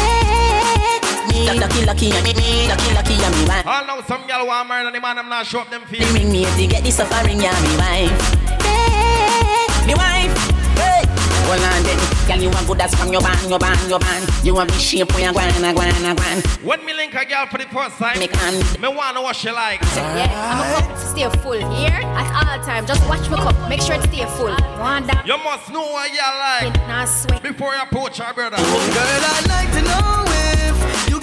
[1.34, 3.66] Me lucky, lucky, and me, me lucky, lucky, and me wife.
[3.66, 5.98] All now some girl want marry and the man them not show up them Me
[5.98, 6.12] feet.
[6.14, 8.20] ring me to get the suffering, yeah, me wife.
[8.62, 10.32] Hey, Me wife.
[10.78, 11.02] Hey.
[11.44, 14.24] Hold on then, girl, you want good as from your band, your band, your band.
[14.42, 15.74] You want me shape when you gwan, gwan,
[16.14, 16.38] gwan.
[16.64, 18.54] When me link a girl for the first time, Me can.
[18.80, 19.82] me wanna what she like.
[19.94, 22.86] Yeah, I'm a cup stay full here at all time.
[22.86, 24.54] Just watch my cup, make sure it stay full.
[24.80, 25.24] Want that?
[25.26, 27.42] You must know what you like Nah, sweat.
[27.42, 28.56] before you approach her brother.
[28.56, 30.33] Girl, I'd like to know if you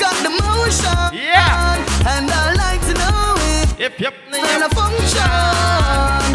[0.01, 0.97] got the motion.
[1.13, 1.77] Yeah.
[2.09, 3.37] And I'd like to know
[3.77, 5.29] if If you Girl, a function.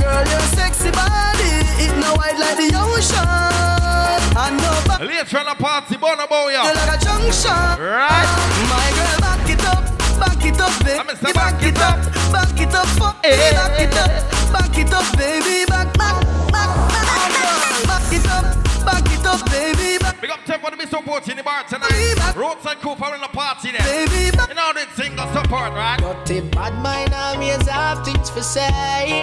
[0.02, 1.50] Girl, your sexy body,
[1.82, 3.26] it no white like the ocean.
[4.38, 6.74] And no back, later on the party, born about you you.
[6.78, 7.58] like a junction.
[7.82, 8.30] Right.
[8.70, 9.82] My girl, back it up,
[10.22, 11.00] back it up, baby.
[11.00, 11.98] I'm a say back it up,
[12.30, 13.34] back it up, fuck Eh.
[13.58, 14.10] back it up,
[14.54, 16.22] back it up, baby, back, back,
[16.54, 18.44] back, back, back, back it up,
[18.86, 22.14] back it up, baby, back, Big up to everyone to be supporting the bar tonight.
[22.34, 23.82] Roadside crew for in the party there.
[23.82, 24.30] baby.
[24.48, 24.86] You know the
[25.20, 25.98] of support, right?
[26.00, 29.22] But the bad mind always have things for say.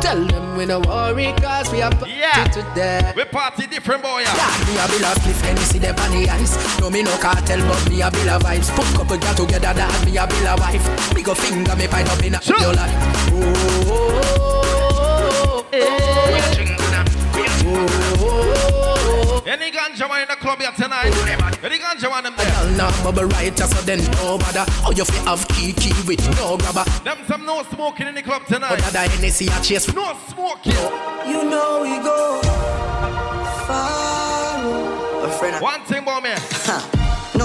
[0.00, 2.44] Tell them we no worry cause we are party Yeah.
[2.48, 3.12] today.
[3.16, 4.20] We party different boy.
[4.20, 4.64] Yeah, Yeah.
[4.66, 6.56] me a bill of cliff and see them on the ice.
[6.80, 8.70] No me no cartel but me a bill of vibes.
[8.74, 11.14] Put couple girl together that me a bill of wife.
[11.14, 12.58] Big a finger me pipe up in a Sure.
[12.60, 12.94] your life.
[13.32, 13.52] Oh,
[13.88, 15.84] oh, oh, oh,
[17.66, 17.86] oh,
[18.20, 18.83] oh,
[19.46, 21.12] Any ganja man in the club here tonight?
[21.62, 22.46] Any ganja man them there?
[22.50, 24.64] Girl now bubble right so then no bother.
[24.82, 26.84] How you fi have key key with no grabber.
[27.04, 28.78] Them some no smoking in the club But tonight.
[28.92, 30.72] that Hennessy a chase No smoking.
[31.26, 32.40] You know we go
[33.66, 35.60] far.
[35.60, 37.03] One thing about me.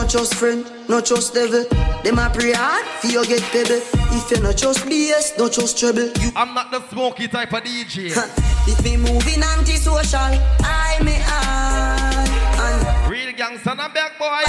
[0.09, 1.63] Not just friend, not just devil.
[2.03, 3.79] Them a pray hard for you get pebble.
[4.09, 6.09] If you not just BS, not just trouble.
[6.19, 8.09] You I'm not the smoky type of DJ.
[8.67, 10.33] if me moving antisocial,
[10.65, 12.25] I may I.
[12.57, 14.41] And Real gangster and bad boy.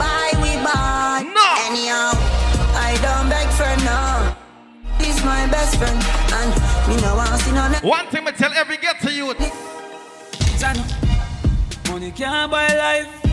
[0.00, 1.28] buy we buy.
[1.28, 1.44] No.
[1.68, 2.16] Anyhow,
[2.80, 4.34] I don't beg for no.
[5.04, 6.00] He's my best friend,
[6.40, 7.74] and me no want see none.
[7.82, 9.34] One thing me tell every get to you.
[11.90, 13.25] Money can't buy life.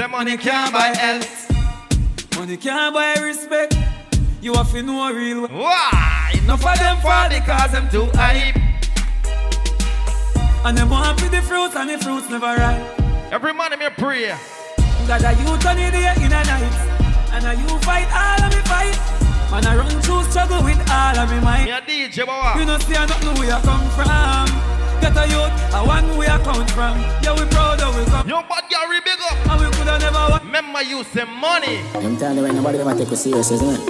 [0.00, 2.34] Say money can't buy health.
[2.34, 3.76] Money can't buy respect.
[4.40, 5.46] You have to know real.
[5.46, 6.32] Why?
[6.42, 8.56] Enough of them fall because them too hype.
[10.64, 12.80] And them want to the fruits and the fruits never ripe.
[13.30, 14.28] Every morning me pray.
[15.06, 16.76] Got a youth on the day in a night.
[17.32, 18.96] And a you fight all of me fight.
[19.50, 21.68] Man, I run through struggle with all of me Me mind.
[21.68, 22.58] a DJ boy.
[22.58, 24.69] You know see I don't know where I come from.
[25.00, 26.98] Get a youth, I one where I come from.
[27.22, 27.80] Yeah, we proud
[28.28, 29.36] Yo, bad girl, re big up.
[29.50, 31.80] And we coulda never wa- Remember you say money.
[31.94, 33.80] Them time when nobody ever take you serious, isn't it?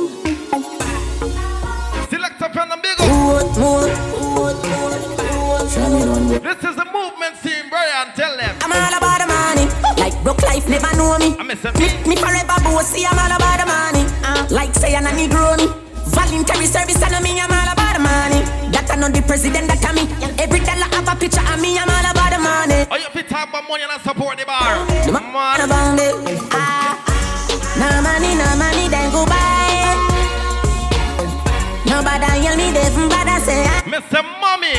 [2.10, 3.06] Select up and big up.
[5.70, 6.38] Show me one more.
[6.38, 8.14] This is the movement team, Brian.
[8.14, 8.54] Tell them.
[8.62, 9.66] I'm all about the money.
[10.00, 11.36] Like broke life never know me.
[11.38, 11.74] I miss them.
[11.74, 13.04] Me, me forever bossy.
[13.06, 14.04] I'm all about the money.
[14.24, 15.66] Uh, like say I'm a Negro me.
[16.10, 17.38] Voluntary service and me.
[17.40, 18.40] I'm all about the money.
[18.72, 20.04] That I know the president that I me.
[21.20, 21.76] Picture of me.
[21.78, 22.80] I'm all about the money.
[22.90, 24.84] Oh, you fit talk about money and support the bar.
[25.04, 26.16] The man about it.
[26.50, 26.96] Ah,
[27.76, 29.68] no money, no money, then go buy.
[31.84, 33.64] Nobody hear me, they from bad I say.
[33.68, 33.82] ah.
[33.84, 34.22] Mr.
[34.40, 34.72] Mommy.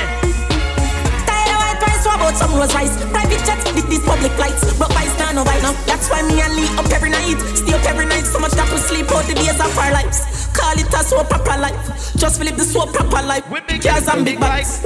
[1.28, 2.96] Tired of white rice, what about some rose rice?
[3.12, 4.64] Private jets with these public lights.
[4.80, 5.74] But vice now, no right now.
[5.86, 7.38] That's why me and Lee up every night.
[7.54, 10.26] Stay up every night, so much that we sleep out the days of our lives.
[10.58, 11.78] Call it a so proper life.
[12.18, 13.46] Just live the so proper life.
[13.52, 14.82] With big cars and big bikes.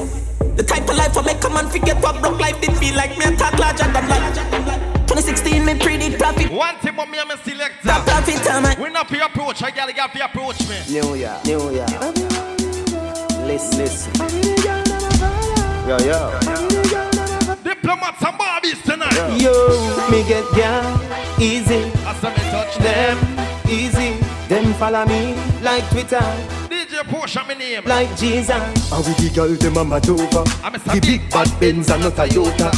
[0.55, 3.17] The type of life I make a man forget what broke life did feel like
[3.17, 4.35] me a talk larger than life.
[5.07, 6.49] 2016, me predict profit.
[6.49, 7.75] One thing about me, I'm a selector.
[7.83, 8.81] That profit, uh, man.
[8.81, 9.61] We not for approach.
[9.63, 10.79] I gotta get for approach me.
[10.89, 11.85] New Year, New Year.
[13.43, 14.13] Listen, listen.
[15.87, 16.31] Yo, yo.
[17.61, 19.37] Diplomats and Barbies tonight.
[19.37, 19.51] Yo,
[20.09, 20.87] me get gal
[21.39, 21.91] easy.
[22.07, 23.17] As I me touch Them
[23.69, 24.17] easy.
[24.47, 26.64] Them follow me like Twitter.
[26.95, 27.83] DJ Potion, my name.
[27.85, 28.49] Like Jesus.
[28.49, 30.43] And with the girl, them a mad over.
[30.63, 32.71] I'm a The big bad Benz and not Toyota.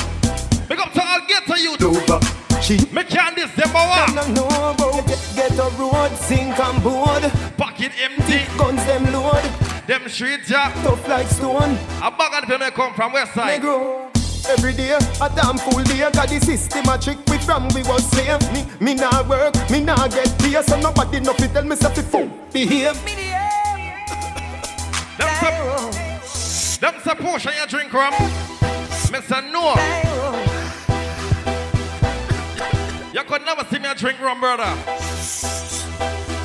[0.68, 1.78] Big up to all get to you.
[1.78, 2.20] Dover.
[2.62, 4.12] She Me can't this them over.
[4.14, 7.24] Them no know about get, get a road, sink and board.
[7.58, 8.46] Pocket empty.
[8.58, 9.44] Guns them load.
[9.86, 10.74] Them streets, yeah.
[10.84, 11.78] Tough like stone.
[12.02, 13.62] A bag of them come from west side.
[13.62, 14.10] Negro.
[14.50, 18.08] Every day, a damn fool day, got the system a trick we from we was
[18.10, 18.40] slave.
[18.54, 21.94] Me, me nah work, me nah get pay, so nobody no fit tell me say
[21.94, 22.96] fi full behave.
[25.18, 28.14] Them say, them say Porsche, you drink rum.
[29.10, 29.42] Mr.
[29.52, 29.74] No.
[33.14, 34.72] You could never see me a drink rum, brother.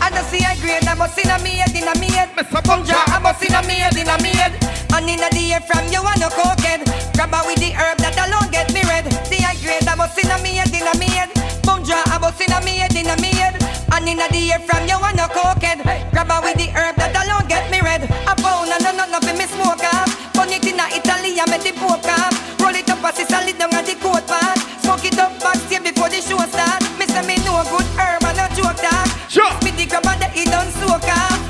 [0.01, 2.29] I see a grade, I must in a maid, in a maid.
[2.37, 2.63] Mr.
[2.63, 4.53] Draw, I must in a maid, in a maid.
[4.93, 6.85] And in a day from you want no cokehead.
[7.15, 9.09] Grab with the herb that alone get me red.
[9.27, 11.33] See a grade, I must in a maid, in a maid.
[11.65, 13.62] Draw, I must in a maid, in a maid.
[13.93, 15.85] And in a day from you want no cokehead.
[16.11, 18.09] Grab her with the herb that alone get me red.
[18.25, 20.09] A pound and no no for me smoke off.
[20.33, 22.33] Put it in a Italy and make the poke off.
[22.57, 24.57] Roll it up as it's a lit down at the coat part.
[24.81, 26.81] Smoke it up backstage before the show start.
[26.97, 29.07] Me say me know good herb and no joke talk.
[29.29, 29.53] Sure.
[29.61, 31.41] Spit the grab and the it done soak off.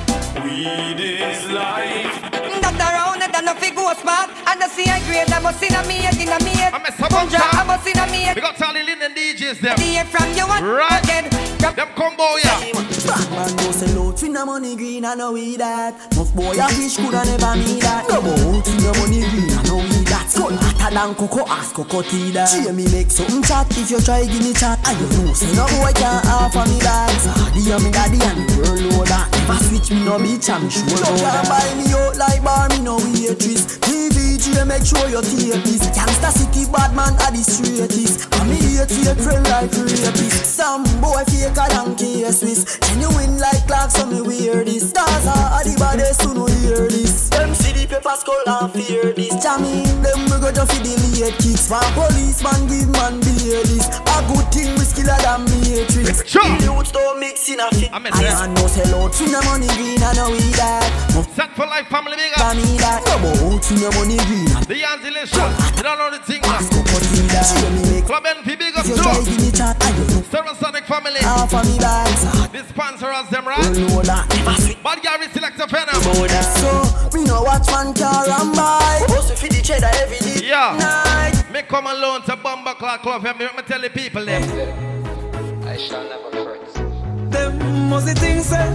[0.43, 2.62] Weed is life.
[3.53, 4.31] That no fi go spot.
[4.49, 6.73] And I see a grade, I must in a maid, in a maid.
[6.73, 8.35] I'm a Come draw, I must in a maid.
[8.35, 9.77] We got Charlie Lynn and DJs them.
[9.77, 11.05] Day from you want Right.
[11.05, 11.29] again.
[11.59, 12.73] Grab Them combo, yeah.
[13.31, 15.95] Man go sell out for no money green, I know we that.
[16.17, 17.81] Muff boy a fish coulda never me
[20.95, 22.49] than cocoa, ask cocoa tea that.
[22.53, 24.79] Jamie make something chat if you try give me chat.
[24.87, 27.13] And you know say no boy can't offer me that.
[27.25, 29.29] Daddy and me daddy and the world know that.
[29.49, 31.49] I switch me no bitch, I'm sure know that.
[31.49, 33.79] buy me out like bar, me no waitress.
[34.43, 35.87] TVG make sure you take this.
[35.95, 38.27] Gangsta city bad man are the straightest.
[38.35, 40.47] And me hate fake friend like rapist.
[40.47, 42.79] Some boy faker than K-Swiss.
[42.83, 44.91] Genuine like clocks, so me wear this.
[44.93, 47.31] Gaza are the baddest who no hear this.
[47.31, 49.35] Them see the paper skull and fear this.
[49.43, 51.71] Jamming them we go just for the late kicks.
[51.71, 53.87] One policeman give man beer this.
[53.87, 56.27] A good thing we skiller than matrix.
[56.27, 56.43] Sure.
[56.43, 57.91] The youths don't mix in a fit.
[57.93, 61.03] I no sell out for no money green, I know we that.
[61.37, 62.57] Set for life, family big for up.
[62.57, 63.01] me that.
[63.23, 64.32] No out for no money green.
[64.67, 65.51] The Yanzi Lation.
[65.77, 66.41] You don't know the thing.
[66.45, 67.45] Ask cocoa tea that.
[67.61, 69.25] Jamie make Club Envy big up if you try too.
[69.29, 70.23] give me chat, I don't know.
[70.25, 71.21] Stereosonic family.
[71.21, 72.23] Half of me bags.
[72.53, 73.77] The sponsor us them, You right?
[73.77, 74.25] know that.
[74.33, 75.89] Never switch Bad Gary select a pen.
[75.89, 76.49] about that.
[76.59, 76.71] So,
[77.19, 79.05] we know watch man car and buy.
[79.13, 80.47] Hustle for the cheddar every day.
[80.49, 80.77] Yeah.
[80.81, 81.37] Night.
[81.53, 83.23] Me come alone to Bumba Clock Club.
[83.25, 84.43] Let me, let me tell the people them.
[85.69, 87.31] I shall never fret.
[87.31, 88.67] Them must the things say.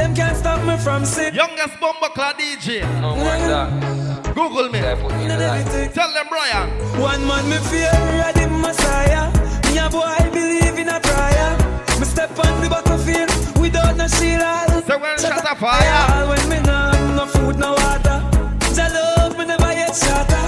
[0.00, 1.34] Them can't stop me from sin.
[1.34, 2.80] Youngest Bumba Clock DJ.
[3.02, 4.32] No more.
[4.32, 4.78] Google me.
[4.80, 5.92] I put me in the light.
[5.92, 6.70] Tell them Brian.
[6.98, 9.28] One man me fear of the Messiah.
[9.68, 11.52] Me a boy I believe in a prayer.
[12.00, 13.28] Me step on the battlefield
[13.60, 14.40] without no shield.
[14.40, 14.80] all.
[14.88, 16.06] So when shot a fire.
[16.16, 18.24] All When me no have no food, no water.
[18.72, 20.46] Jah love me never yet shatter.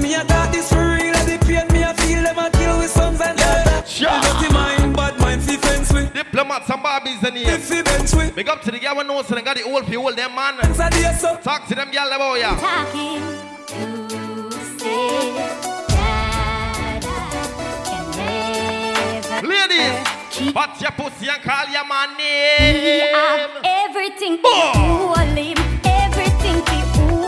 [0.00, 0.57] Me a thought
[6.58, 6.66] with.
[6.66, 7.54] Diplomats and Barbies in here.
[7.54, 8.30] If fi.
[8.30, 10.56] Big up to the girl who knows so they got the old people, them man.
[11.42, 12.54] Talk to them girl about ya.
[12.58, 13.22] Talking
[13.66, 13.74] to
[14.78, 15.60] say that
[15.92, 17.00] I
[17.84, 18.04] can
[19.40, 23.14] never Ladies, pat your pussy and call your man We name.
[23.14, 24.50] have everything Boy.
[24.50, 24.78] to
[25.18, 26.76] own him, everything to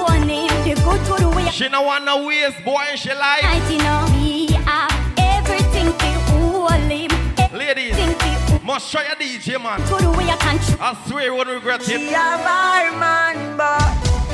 [0.09, 0.49] own him.
[0.65, 3.43] The good good way She no want no waste boy in she life.
[3.43, 4.10] night, know.
[9.41, 9.81] DJ, man.
[9.89, 12.13] To the way I can tr- I swear you won't regret She it.
[12.13, 13.81] a bar man, but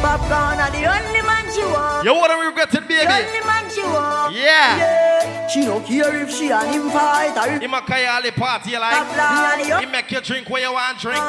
[0.02, 2.04] popcorn are the only man she want.
[2.04, 4.34] You won't regret it, The only man she want.
[4.34, 4.42] Yeah.
[4.78, 5.48] yeah.
[5.48, 8.72] She no care if she and him fight or Him a carry all the party
[8.76, 8.92] like.
[8.94, 9.92] Top line.
[9.92, 11.22] Make you drink where you want drink.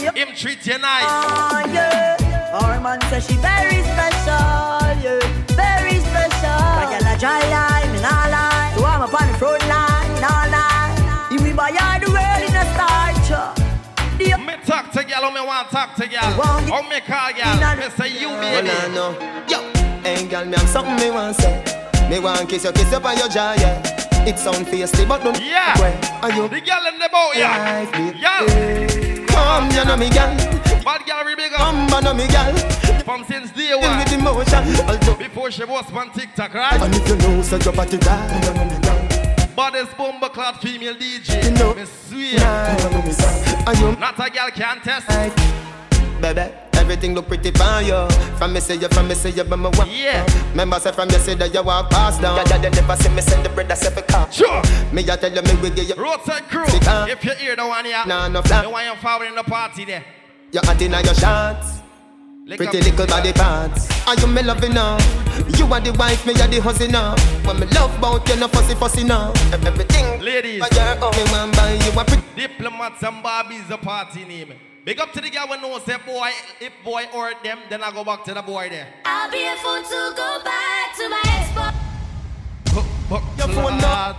[0.00, 0.16] yep.
[0.16, 1.04] Him treat you nice.
[1.04, 2.16] Ah, yeah.
[2.56, 5.20] Our man say she very special, yeah,
[5.54, 6.58] very special.
[6.80, 7.38] Like a dry
[15.40, 16.20] me want talk to girl.
[16.20, 17.76] How me call girl?
[17.76, 18.68] Me say you baby.
[18.68, 19.46] no, no.
[19.48, 19.60] Yo,
[20.02, 21.64] hey girl, me have something me want say.
[22.10, 24.26] Me want kiss you, kiss you on your jaw, yeah.
[24.26, 25.78] It sound feisty, but don't Yeah.
[25.80, 26.48] Where are you?
[26.48, 27.84] The girl in the boat, yeah.
[28.20, 29.26] Girl.
[29.28, 30.36] Come, you know me, girl.
[30.84, 31.60] Bad girl, we big up.
[31.60, 32.54] Come, you know me, girl.
[33.04, 33.98] From since day one.
[33.98, 34.64] with emotion.
[34.86, 35.16] I'll.
[35.16, 36.80] Before she was on TikTok, right?
[36.80, 38.89] And if you know, so your body right.
[39.60, 41.44] Baddest bomber clad female DJ.
[41.44, 41.74] You know.
[41.74, 42.32] Me swear.
[42.32, 43.68] You know me, girl.
[43.68, 45.06] And you, Not a girl can test.
[46.20, 46.50] baby.
[46.74, 48.08] Everything look pretty fine, yo.
[48.38, 49.90] From me say you, from me say you, but me want.
[49.90, 50.24] Yeah.
[50.52, 52.36] Remember say from you say that you walk past down.
[52.36, 54.32] Yeah, yeah, never see me send the bread, I say for car.
[54.32, 54.62] Sure.
[54.92, 55.94] Me I tell you, me we give you.
[55.94, 56.64] Roadside crew.
[56.66, 58.64] If you hear the one here, Nah, no flat.
[58.64, 60.02] the one you forward in the party there.
[60.52, 61.80] You hot inna your shots.
[62.50, 63.86] Lick Pretty little body parts.
[64.08, 64.98] Are you me loving now?
[65.56, 67.14] You are the wife, me are the husband now.
[67.46, 69.32] When me love bout you, no fussy fussy now.
[69.52, 70.20] Everything.
[70.20, 70.58] Ladies.
[70.58, 72.24] But you're oh, me want buy you a pretty.
[72.34, 74.54] Diplomats and Barbies the party name.
[74.84, 76.30] Big up to the girl when knows say boy,
[76.60, 78.88] if boy or them, then I go back to the boy there.
[79.04, 81.54] I'll be a fool to go back to my ex
[83.38, 84.16] Your phone now.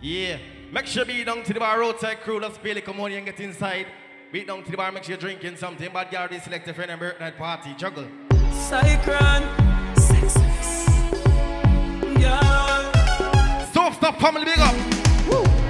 [0.00, 0.38] Yeah.
[0.72, 2.40] Make sure be down to the bar roadside crew.
[2.40, 3.86] Let's pay the money and get inside.
[4.32, 5.92] Be down to the bar, make sure you're drinking something.
[5.92, 7.74] Bad girl, they select a friend and birthday party.
[7.76, 8.06] Juggle.
[8.30, 9.42] Cycron.
[12.16, 13.72] Yeah.
[13.72, 14.72] Soft stuff family big up.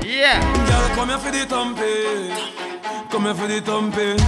[0.04, 0.42] Yeah.
[0.68, 3.10] Girl, come here for the thumping.
[3.10, 4.18] Come here for the thumping.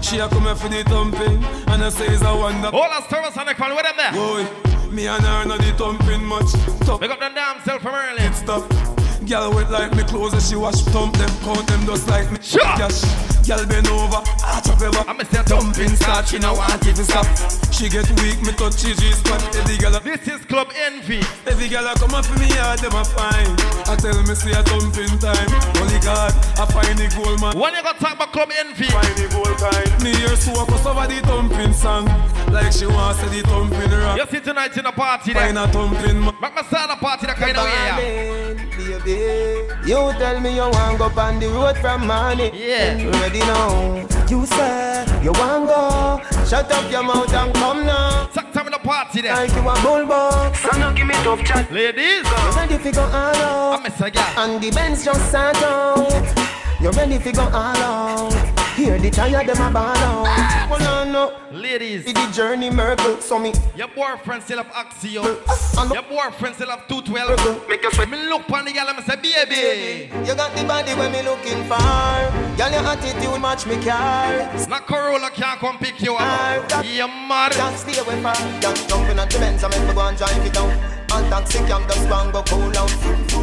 [0.00, 1.42] She a come here for the thumping.
[1.66, 2.68] And I say it's a wonder.
[2.68, 4.12] All us service on the call with them there.
[4.12, 4.46] Boy,
[4.92, 6.46] me and her not the thumping much.
[6.86, 7.00] Thump.
[7.00, 8.32] Big up them damn self from early.
[8.32, 8.70] Stop.
[9.26, 12.38] Girl wet like me clothes and she wash thump them, count them just like me.
[12.40, 12.62] Sure.
[12.62, 13.35] Cash.
[13.46, 15.08] Girl bend over, arch up her back.
[15.08, 17.24] I'm a set Thumping start, she no want it to stop.
[17.70, 19.38] She get weak, me touch she G spot.
[19.54, 21.20] Every girl, a- This is Club Envy.
[21.46, 23.54] every girl a come up for me yard, them a fine.
[23.86, 25.50] I tell me say a thumping time.
[25.78, 27.54] Holy God, I find the gold man.
[27.56, 28.86] When you gonna talk about Club Envy?
[28.90, 30.02] Find the gold kind.
[30.02, 32.06] Me hear so I over the thumping song,
[32.50, 34.18] like she wants to the thumping rock.
[34.18, 35.54] You see tonight in the party there.
[35.54, 36.34] Find a thumping man.
[36.42, 38.75] Make me start the party that kind of way.
[38.88, 38.98] Yeah.
[39.04, 42.50] Baby, you tell me you want go on the road from money.
[42.54, 42.94] Yeah.
[43.20, 44.06] Ready now?
[44.28, 46.20] You say you want go.
[46.46, 48.26] Shut up your mouth and come now.
[48.26, 49.34] Talk time in the party there.
[49.34, 50.56] Like you a bullbox.
[50.56, 51.70] So now give me tough chat.
[51.72, 52.24] Ladies.
[52.24, 53.80] You ready if you go all out?
[53.80, 54.24] I'm a girl.
[54.38, 56.56] And the Benz just start out.
[56.80, 58.55] You ready fi go all out?
[58.76, 60.70] Hear the tired them a ball out.
[60.70, 61.58] Well, no, no.
[61.58, 62.04] Ladies.
[62.04, 63.16] It's the journey miracle.
[63.22, 65.24] So me Your boyfriend still have Axio.
[65.94, 67.68] Your boyfriend still have 212.
[67.70, 68.10] make you sweat.
[68.10, 70.12] Me look on the girl and me say, baby.
[70.28, 71.80] You got the body when me looking for.
[72.58, 74.54] Girl, your attitude match me car.
[74.68, 76.84] Not Corolla can't come pick you up.
[76.84, 77.52] You mad.
[77.52, 78.34] Can't stay away from.
[78.60, 81.05] Can't jumping at the Benz, I make me go and drive it down.
[81.16, 82.92] And taxi cam just go and go cool out.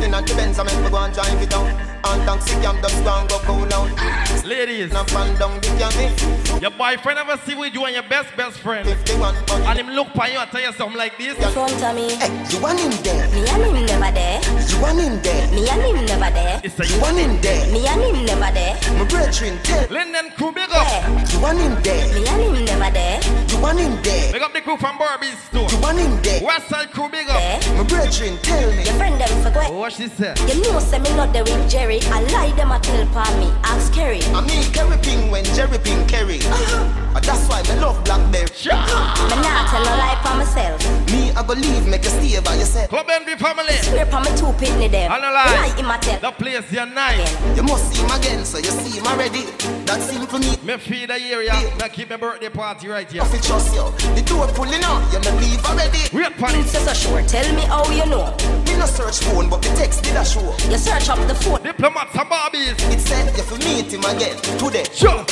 [0.03, 1.65] In at the Benz, I make me go and drive it down.
[2.05, 4.45] And taxi cam just go and go cool out.
[4.45, 4.93] Ladies.
[4.93, 6.52] Now fan down the cammy.
[6.63, 8.87] Your boyfriend ever see with you and your best best friend.
[8.87, 9.35] 51
[9.67, 11.35] And him look on you and tell you something like this.
[11.35, 12.15] In front of me.
[12.15, 13.27] Hey, you want him there?
[13.35, 14.39] Me and him never there.
[14.71, 15.51] You want him there?
[15.51, 16.61] Me and him never there.
[16.63, 17.67] It's a You want him there?
[17.67, 18.79] Me and him never there.
[18.95, 19.89] My brethren, tell.
[19.89, 20.87] Linden crew, big up.
[21.33, 22.07] You want him there?
[22.15, 23.19] Me and him never there.
[23.49, 24.31] You want him there?
[24.31, 25.67] Big up the crew from Barbie's store.
[25.67, 26.41] You want him there?
[26.45, 27.43] West Side crew, big up.
[27.43, 27.75] There.
[27.75, 28.85] My brethren, tell me.
[28.85, 29.67] Your friend them for go.
[29.67, 30.39] Oh, what she said?
[30.47, 31.99] You know say me not there with Jerry.
[32.03, 33.51] I lie them a tell pa me.
[33.67, 34.23] Ask Kerry.
[34.31, 36.39] I mean, Kerry Ping when Jerry Ping Kerry.
[36.53, 38.47] Uh, that's why I love Blackberry.
[38.63, 40.81] Me nah tell no lie for myself.
[41.11, 42.89] Me, I go leave, make you stay by yourself.
[42.89, 43.73] Club Envy family.
[43.85, 45.11] Swear pa me two pitney them.
[45.11, 45.45] I no lie.
[45.45, 46.19] Lie him a tell.
[46.19, 47.29] The place you're nice.
[47.55, 49.45] You must see him again, so you see him already.
[49.85, 50.57] That's simple me.
[50.63, 51.53] Me feed the area.
[51.53, 53.21] Me keep my birthday party right here.
[53.21, 53.85] If you trust you,
[54.15, 56.09] the door pulling out, you no leave already.
[56.13, 56.65] Wait for it.
[56.65, 57.21] So so sure.
[57.23, 58.35] Tell me how you know.
[58.65, 60.41] Me no search phone, but the text did a show.
[60.69, 61.61] You search up the phone.
[61.61, 62.77] Diplomats and Barbies.
[62.91, 64.85] It said you fi meet him again today.
[64.93, 65.25] Sure.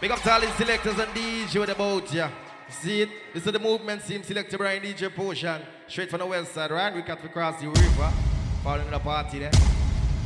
[0.00, 2.30] Big up to all the selectors and DJ with the boat, yeah.
[2.70, 3.10] See it?
[3.34, 5.60] This is the movement team selected by DJ Potion.
[5.86, 6.94] Straight from the west side, right?
[6.94, 8.10] We got to cross the river.
[8.64, 9.52] Following the party there.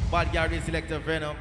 [0.09, 1.37] Bad Gary selector Venom.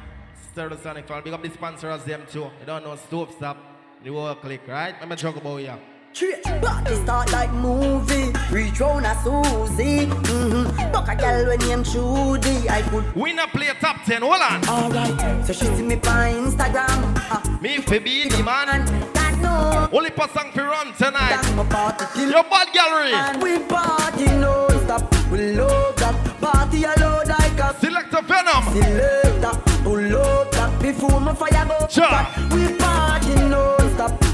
[0.50, 1.22] Stir the Sonic fan.
[1.22, 2.50] Big up the sponsors them too.
[2.58, 3.56] You don't know Stove Stop.
[4.02, 4.96] The whole click, right?
[5.00, 5.91] I'm a joke about you.
[6.12, 8.32] Straight party start like movie.
[8.50, 10.06] Reach round a Susie.
[10.06, 10.92] Mm-hmm.
[10.92, 12.68] Buck a girl when named Trudy.
[12.68, 13.14] I could.
[13.16, 14.68] We not play top 10, hold on.
[14.68, 15.46] Alright.
[15.46, 17.16] So she see me on Instagram.
[17.30, 18.84] Uh, Me fi be the man.
[19.14, 19.88] God no.
[19.96, 21.40] Only per song fi run tonight.
[21.42, 22.30] Damn my party till.
[22.30, 23.12] Your bad gallery.
[23.14, 25.02] And we party no stop.
[25.30, 28.64] We love that party alone like a Selector Venom.
[28.70, 29.88] selector.
[29.88, 31.86] We love that before my fire go.
[31.88, 32.26] Sure.
[32.54, 33.11] We party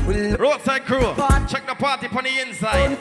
[0.08, 1.00] Roadside crew.
[1.48, 2.98] Check the party on the inside.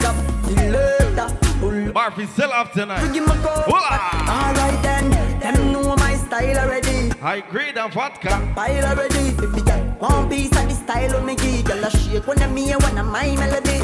[2.12, 3.12] fi sell off tonight.
[3.14, 3.62] Give me a call.
[3.66, 3.98] Hola.
[4.28, 7.08] Alright then, them know my style already.
[7.20, 8.52] High grade and vodka.
[8.54, 9.77] Pile already.
[10.00, 12.42] If you get one piece of the style of me give, girl a shake when
[12.42, 13.78] I'm me and when I'm my melody.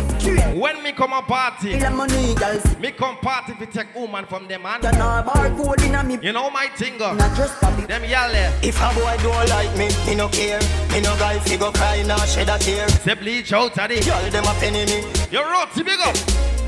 [0.58, 2.78] When me come a party, Feel the money, girls.
[2.78, 4.80] me come party fi take woman from them man.
[4.80, 6.18] Turn our barcode in a me.
[6.22, 7.12] You know my thing go.
[7.14, 7.88] Not just pop it.
[7.88, 8.52] Them yell there.
[8.62, 10.60] If a boy don't like me, me no care.
[10.92, 12.88] Me no guy fi go cry nor shed a tear.
[12.88, 14.00] Say bleach out of the.
[14.00, 16.14] Girl them a penny me, Your roti big up.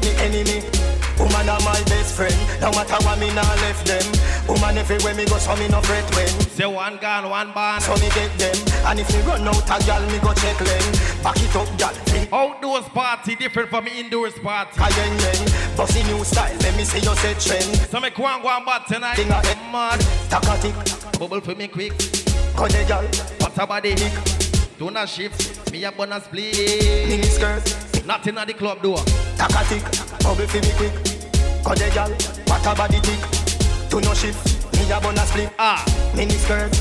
[0.02, 0.62] me enemy.
[1.18, 2.36] Woman are my best friend.
[2.60, 4.04] No matter what me nah left them.
[4.48, 6.28] Woman everywhere me go, so me no fret when.
[6.52, 7.82] Say one gun, one band.
[7.82, 8.56] So me get them.
[8.86, 10.84] And if me run out a gal, me go check them.
[11.22, 11.94] Back it up, gal.
[12.32, 14.76] Outdoors party different from indoors party.
[14.76, 15.76] Again, then.
[15.76, 16.54] Bossy new style.
[16.60, 17.76] Let me see you set trend.
[17.90, 19.16] So me go and go and bad tonight.
[19.16, 19.56] Thing a head.
[19.72, 20.00] Mad.
[20.28, 21.18] Takatik.
[21.18, 21.92] Bubble for me quick.
[22.56, 23.04] Cut the gal.
[23.40, 24.78] What about the hick?
[24.78, 25.72] Do not shift.
[25.72, 27.08] Me a bonus please.
[27.08, 27.64] Mini skirt.
[28.06, 28.98] Nothing at the club door.
[29.36, 30.05] Takatik.
[30.26, 30.92] Bubble for me quick.
[31.62, 32.10] Cut the gal.
[32.50, 33.22] What about the dick?
[33.88, 34.42] Do no shift.
[34.74, 35.52] Me a bonus split.
[35.56, 35.78] Ah.
[36.16, 36.74] Mini skirt.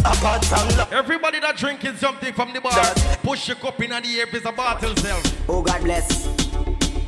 [0.00, 0.92] Apart from love.
[0.92, 2.72] Everybody that drinking something from the bar,
[3.22, 5.22] push your cup in the air it's a bottle self.
[5.48, 6.26] Oh God bless.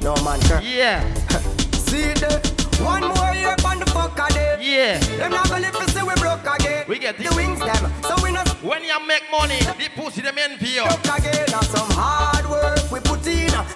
[0.00, 0.60] No man, sure.
[0.60, 1.02] Yeah.
[1.90, 2.38] See the
[2.80, 4.60] one more year on the fuck again.
[4.62, 4.98] Yeah.
[5.18, 6.84] Them not gonna live to see we broke again.
[6.86, 7.28] We get it.
[7.28, 10.84] the wings them, so we not When you make money, the pussy them envy you.
[10.84, 11.46] broke again.
[11.50, 12.83] Now some hard work we put in.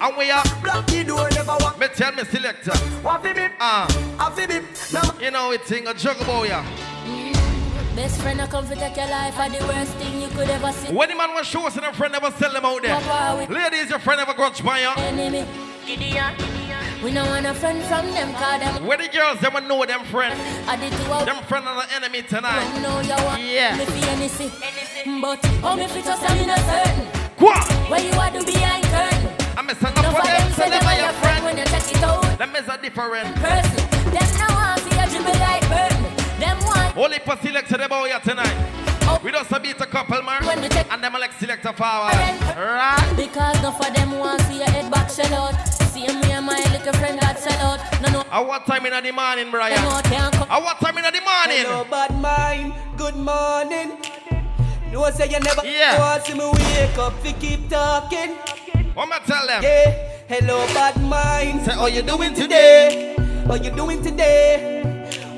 [0.01, 1.79] And we are, Block the door never walk.
[1.79, 2.75] me tell me selector.
[3.01, 3.51] What fi bip?
[3.59, 3.87] Ah,
[4.19, 4.63] A fi bip.
[4.93, 6.63] Now you know it thing a juggle about ya.
[7.95, 10.71] Best friend, I come to take your life are the worst thing you could ever
[10.71, 10.93] see.
[10.93, 13.47] When the man was show us and a friend never sell them out there.
[13.49, 14.89] Ladies, your friend never grudge by you.
[14.97, 15.45] Enemy,
[15.85, 16.33] Gideon.
[17.03, 20.03] We don't want a friend from them, cause them Where the girls them know them
[20.05, 20.37] friend.
[20.67, 22.81] are the two of Them friend are the enemy them tonight.
[22.81, 23.75] know you want Yeah.
[23.77, 24.51] me for anything.
[25.21, 26.59] But how me fit us, I'm not
[33.07, 36.03] different Person, them no want see you dribble like burden.
[36.39, 38.55] Them want Only for select to them out here tonight.
[39.03, 39.19] Oh.
[39.23, 40.45] We just a beat a couple man.
[40.45, 42.13] When we take- And them a like select a forward.
[42.13, 43.13] Right?
[43.15, 45.55] because no for them want see your head back shell out.
[45.93, 48.01] See me and my little friend that sell out.
[48.01, 49.75] No no, At what time in the morning, Brian?
[49.75, 50.47] them out can't come.
[50.51, 51.65] At what time in the morning?
[51.65, 52.73] Hello, bad mind.
[52.97, 53.97] Good morning.
[54.91, 55.97] No say you never Yeah.
[55.99, 57.23] want see me wake up.
[57.23, 58.35] We keep talking.
[58.93, 59.63] What I tell them?
[59.63, 60.08] Yeah.
[60.29, 61.65] Hello, bad mind.
[61.65, 63.15] Say, how you doing today?
[63.47, 64.77] How you doing today?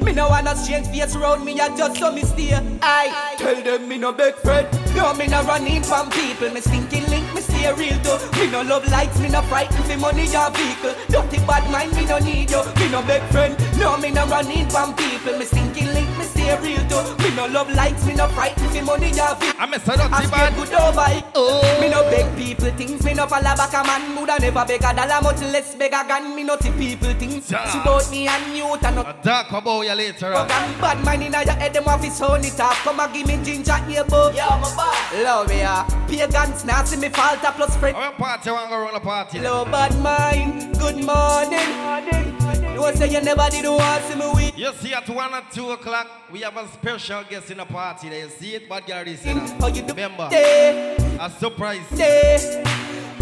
[0.04, 2.60] Me no wanna change face around me, I just so me stay.
[2.82, 4.68] I tell them me no big friend.
[4.94, 6.50] No, me no running from people.
[6.50, 8.20] Me stinking link, me stay real though.
[8.36, 10.94] Me no love lights, me no frightened for money or vehicle.
[11.08, 12.62] Dirty bad mind, me no need you.
[12.76, 13.56] Me no big friend.
[13.80, 15.40] No, me no running from people.
[15.40, 16.10] Me stinking link,
[16.52, 17.16] me stay real though.
[17.18, 19.60] Me no love lights, me no frightened for money or vehicle.
[19.60, 20.56] I'm a son of I the scared bad.
[20.56, 21.26] good over it.
[21.36, 21.78] Oh.
[21.82, 24.16] Me no beg people things, me no follow back a man.
[24.16, 26.36] Woulda never beg a dollar, much less beg a gun.
[26.36, 27.50] Me no see people things.
[27.50, 27.64] Ja.
[27.66, 30.48] It's about me and you, and no A dark about you later on.
[30.48, 32.84] Gun bad mind inna your head, them want fi sound it off.
[32.84, 34.34] Come and give me ginger here, bub.
[34.36, 35.24] Yeah, my boy.
[35.24, 35.84] Love me, yeah.
[36.08, 37.96] Pagans now see me falter plus spread.
[37.96, 39.38] Our party, I want to go around the party.
[39.38, 40.78] Hello, bad mind.
[40.78, 41.60] Good morning.
[41.60, 42.72] Good morning.
[42.82, 44.58] You say you never did want see me weak.
[44.58, 48.10] You see, at 1 or 2 o'clock, we have a special guest in the party.
[48.10, 48.24] There.
[48.26, 49.26] You see it, bad girl, this.
[49.26, 49.42] you know.
[49.60, 49.88] How you do?
[49.94, 51.88] Remember, Day, a surprise.
[51.96, 52.64] day.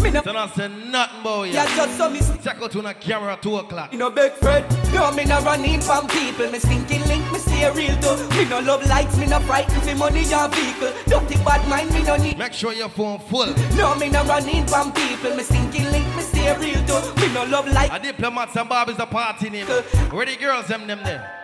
[0.02, 1.50] Me no, So not say nothing boy.
[1.50, 2.20] yeah, just so me.
[2.42, 3.92] Check out on the camera at 2 o'clock.
[3.92, 4.64] Me no big friend.
[4.94, 6.50] No, me no running from people.
[6.50, 8.16] Me stinking link, me stay real though.
[8.30, 10.92] Me no love lights, me no frightened for money or vehicle.
[11.06, 12.38] Dirty bad mind, me no need.
[12.38, 13.52] Make sure your phone full.
[13.76, 15.36] No, me no running from people.
[15.36, 17.14] Me stinking link, me stay real though.
[17.16, 17.92] Me no love lights.
[17.94, 19.66] A diplomat and Bob is a party name.
[19.66, 21.39] Where the girls them them there?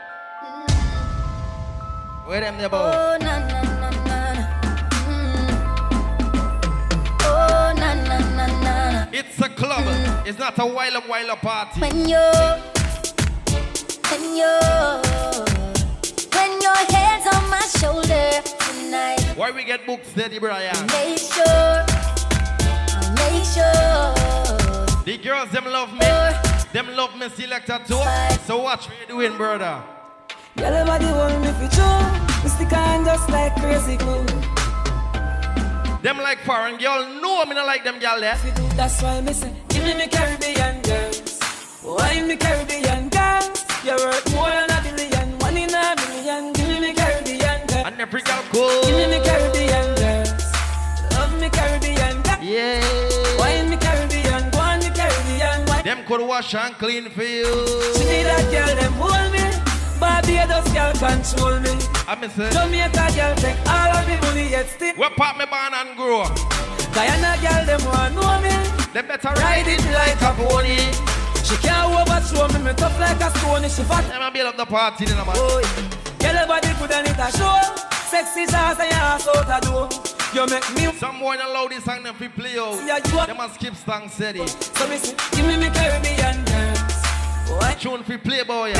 [2.26, 2.76] Where them there, boy?
[2.78, 4.18] Oh na na na na.
[5.06, 5.48] Mm.
[7.22, 9.06] Oh na na na na.
[9.12, 9.84] It's a club.
[10.26, 11.80] It's not a wild up wild up party.
[11.80, 12.26] When you,
[14.10, 14.54] when you,
[16.34, 20.74] when your head's on my shoulder tonight, Why we get booked steady, Brian?
[20.88, 21.86] make sure,
[23.14, 24.14] make sure.
[25.04, 26.06] The girls them love me.
[26.72, 28.02] Them love me selector too.
[28.46, 29.80] So watch what you doing, brother.
[30.56, 32.42] Girl, everybody want me for true.
[32.42, 34.24] Me stick on just like crazy glue.
[36.00, 37.04] Them like foreign girl.
[37.20, 38.36] No, me not like them girl eh?
[38.40, 38.68] there.
[38.74, 41.38] That's why me say, give me me Caribbean girls.
[41.82, 43.64] Why me Caribbean girls?
[43.84, 46.52] You're worth more than a billion, one in a million.
[46.54, 47.86] Give me me Caribbean girls.
[47.86, 48.82] And every girl cool.
[48.86, 50.32] Give me me Caribbean girls.
[51.12, 52.42] Love me Caribbean girls.
[52.42, 52.80] Yeah.
[53.36, 54.50] Why me Caribbean?
[54.52, 55.66] Go on me Caribbean.
[55.66, 55.82] Why?
[55.82, 57.44] Them could wash and clean for you.
[57.96, 59.65] She need a girl, them hold me.
[60.00, 61.72] Barbados girl control me.
[62.06, 62.52] I miss it.
[62.52, 64.94] Jamaica girl take all of me money yet still.
[64.96, 66.24] Where pop me born and grow?
[66.94, 68.54] Guyana girl, them want know me.
[68.92, 70.80] They better Ride it like a pony.
[71.44, 73.62] She can't overthrow me, me tough like a stone.
[73.68, 74.08] She fat.
[74.08, 75.36] Them a build up the party, then man.
[75.36, 75.60] Oh,
[76.18, 77.60] Girl, your body good and it a show.
[78.08, 79.88] Sexy sauce and your ass out a door.
[80.32, 80.98] You make me.
[80.98, 82.80] Some boy allow this song them fi play out.
[82.86, 83.00] Yeah.
[83.26, 84.46] Them a skip song steady.
[84.46, 86.45] So me say, give me me Caribbean.
[87.48, 87.78] What?
[87.80, 88.72] Tune fi play boy.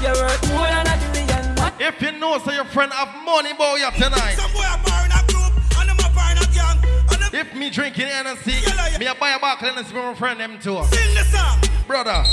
[0.00, 1.54] You're worth more than a billion.
[1.56, 1.74] What?
[1.80, 4.34] If you know so your friend have money boy yeah, tonight.
[4.36, 6.78] Some boy a bar in a group, and them a bar in a gang.
[7.12, 8.56] And If me drinking Hennessy,
[8.98, 10.82] me a buy a bottle Hennessy for my friend them too.
[10.84, 11.60] sing the song.
[11.86, 12.24] Brother,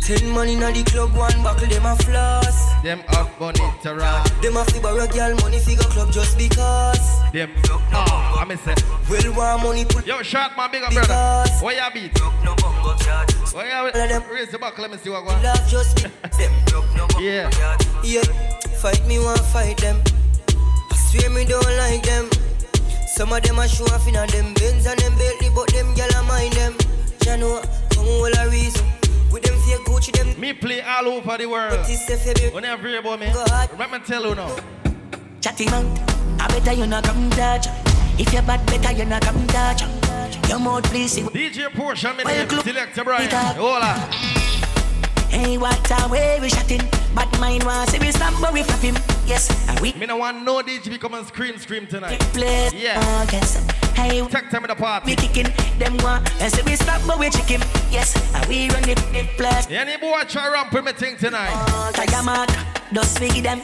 [0.00, 2.72] Ten money in the club, one buckle, them a floss.
[2.82, 4.26] them have money to run.
[4.40, 6.98] Them a fi borrow girl money figure club just because.
[7.32, 7.50] Them,
[7.92, 8.82] ah, I miss it.
[9.10, 11.44] Well, want money put Yo, shot my bigger brother.
[11.60, 12.18] Where you beat?
[12.42, 13.28] no bongo charge.
[13.52, 14.82] Where you raise the buckle?
[14.82, 15.42] Let me see what going.
[15.42, 17.50] Love just them drop no bongo Yeah.
[18.04, 18.22] Yeah,
[18.80, 20.02] fight me, want fight them.
[20.90, 22.28] I swear me don't like them.
[23.06, 25.94] Some of them a show off in a them Benz and them Bentley, but them
[25.94, 26.74] gyal a mind them.
[27.24, 28.86] Ya know, come all a reason.
[29.32, 31.72] With them fake Gucci, them Me play all over the world.
[31.72, 33.26] If you you about me,
[33.90, 34.54] me tell you now.
[35.40, 35.86] Chatty man,
[36.38, 37.66] I better you not come touch.
[38.18, 39.97] If you're bad, better you not come touch.
[40.48, 41.16] Your mouth please.
[41.18, 43.30] DJ Potion, me Well, name club- Selector Brian.
[43.56, 43.94] Hola.
[45.30, 46.86] Hey, what a way we shot him.
[47.14, 48.96] But mine was if we stop, but we flap him.
[49.26, 52.18] Yes, and we Me no want no DJ come and scream, scream tonight.
[52.32, 52.70] play.
[52.74, 52.98] Yeah.
[53.02, 53.56] Oh, yes.
[53.94, 55.04] Hey, Take time of the party.
[55.06, 56.22] we kicking them one.
[56.40, 57.60] And say we stop, but we chicken.
[57.90, 59.66] Yes, and we run the, the place.
[59.70, 61.50] Any boy try ramp with me thing tonight.
[61.52, 62.48] Oh, Tiger Mark,
[62.92, 63.60] just speak them.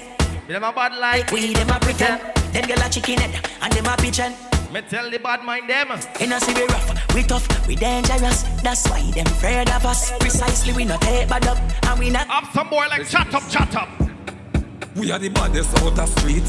[0.48, 1.30] Them a bad like.
[1.32, 2.20] We them a pretend.
[2.52, 4.34] Them girl a chicken head, and them a pigeon.
[4.74, 5.86] Me tell the bad mind them.
[6.18, 8.42] You know, see we rough, we tough, we dangerous.
[8.60, 10.10] That's why them afraid of us.
[10.18, 12.26] Precisely, we not take bad up, and we not.
[12.26, 13.88] Have some boy like chat up, chat up.
[14.96, 16.42] We are the baddest out of street.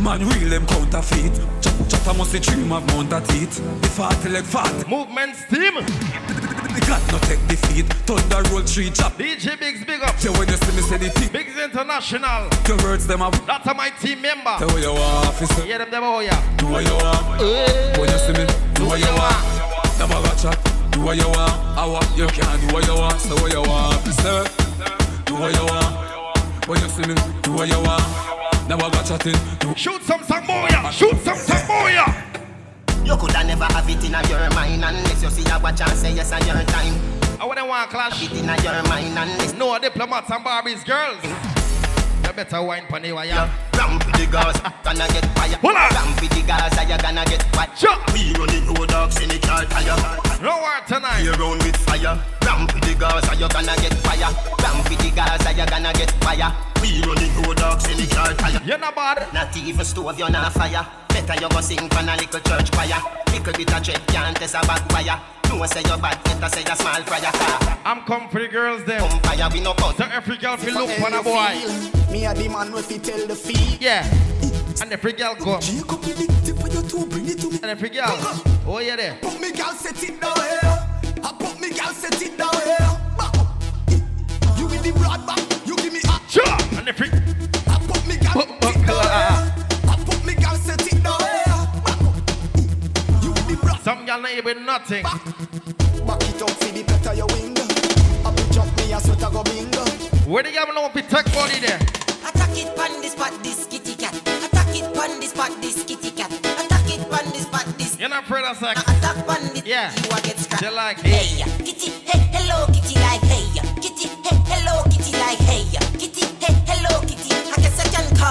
[0.00, 1.34] Man, real them counterfeit.
[1.60, 3.60] Chat, chat, must the dream of mount a teeth.
[3.82, 4.88] The fat leg fat.
[4.88, 5.74] Movement steam.
[5.74, 7.86] The God no take defeat.
[8.06, 9.12] Thunder roll tree chop.
[9.14, 10.18] DJ Biggs, big up.
[10.18, 11.30] Say when you see me say the thing.
[11.32, 12.48] Biggs International.
[12.64, 13.46] The words them have.
[13.46, 14.56] That's my team member.
[14.58, 15.66] Say what you want, officer.
[15.66, 16.40] Yeah, them them oh yeah.
[16.56, 17.42] Do what you want.
[17.42, 17.98] Eh.
[18.00, 19.38] When you see me, do what you want.
[19.98, 20.58] Never got chat.
[20.92, 21.52] Do what you want.
[21.78, 23.20] I want you can do what you want.
[23.20, 24.44] Say what you want, officer.
[25.26, 26.66] Do what you want.
[26.66, 28.41] When you see me, do what you want.
[28.68, 29.36] Never got chatting.
[29.58, 30.90] Do Shoot some some boy yeah.
[30.90, 32.24] Shoot some some boy yeah.
[33.04, 36.12] You coulda never have it in your mind unless you see a watch and say
[36.14, 36.94] yes at your time.
[37.40, 38.22] I wouldn't want clash.
[38.22, 41.18] It in your mind unless No diplomats and Barbies girls.
[42.24, 43.50] You better wine pon the wire.
[43.74, 45.58] Ramp with the girls, gonna get fire.
[45.58, 45.88] Hola.
[45.90, 47.68] Ramp with the girls, you gonna get fire.
[47.76, 47.98] Sure.
[48.14, 49.98] We running no dogs in the car tire.
[50.40, 51.24] No war tonight.
[51.24, 52.14] You run with fire.
[52.46, 54.30] Ramp with the girls, you gonna get fire.
[54.62, 56.71] Ramp with the girls, you gonna get fire.
[56.82, 58.60] We running no dogs in the car tire.
[58.66, 59.32] You're not bad.
[59.32, 60.84] Not even stove, you're not fire.
[61.08, 62.98] Better you go sing from a little church choir.
[63.30, 65.20] Little bit of dread can't test a backfire.
[65.48, 67.30] No say you're bad, better say a small fryer.
[67.84, 69.04] I'm come for the girls them.
[69.04, 69.96] Umpire, we no cut.
[69.96, 71.54] So every girl feel look for a boy.
[72.10, 73.78] Me a the man with it tell the fee.
[73.80, 74.04] Yeah.
[74.80, 75.60] And every girl come.
[75.60, 77.60] Jacob with the tip of your toe, bring it to me.
[77.62, 78.18] And every girl.
[78.66, 79.18] Oh yeah there.
[79.22, 80.58] Put me girl set it down here.
[81.22, 82.76] I put me girl set it down here.
[83.16, 84.58] Back up.
[84.58, 86.11] You with the broad back, you give me a.
[86.32, 86.48] Sure.
[86.78, 87.08] And every.
[87.12, 89.52] I put me girl set it down here.
[89.84, 91.60] I put me girl set it down here.
[93.20, 95.02] You with the broad Some girl not even nothing.
[95.02, 95.22] back.
[96.06, 97.52] Back it up for the better your wing.
[98.24, 99.84] Up you jump me a sweat I go bingo.
[100.24, 101.76] Where the girl know if you take body there?
[102.24, 104.16] Attack it pon this spot, this kitty cat.
[104.16, 106.32] Attack it pon this spot, this kitty cat.
[106.32, 107.98] Attack it pon this spot, this.
[108.00, 108.80] You're not afraid of sex.
[108.80, 109.66] Attack pon this.
[109.66, 109.92] Yeah.
[109.92, 110.62] You a get scratched.
[110.64, 112.21] You like Hey, kitty, hey,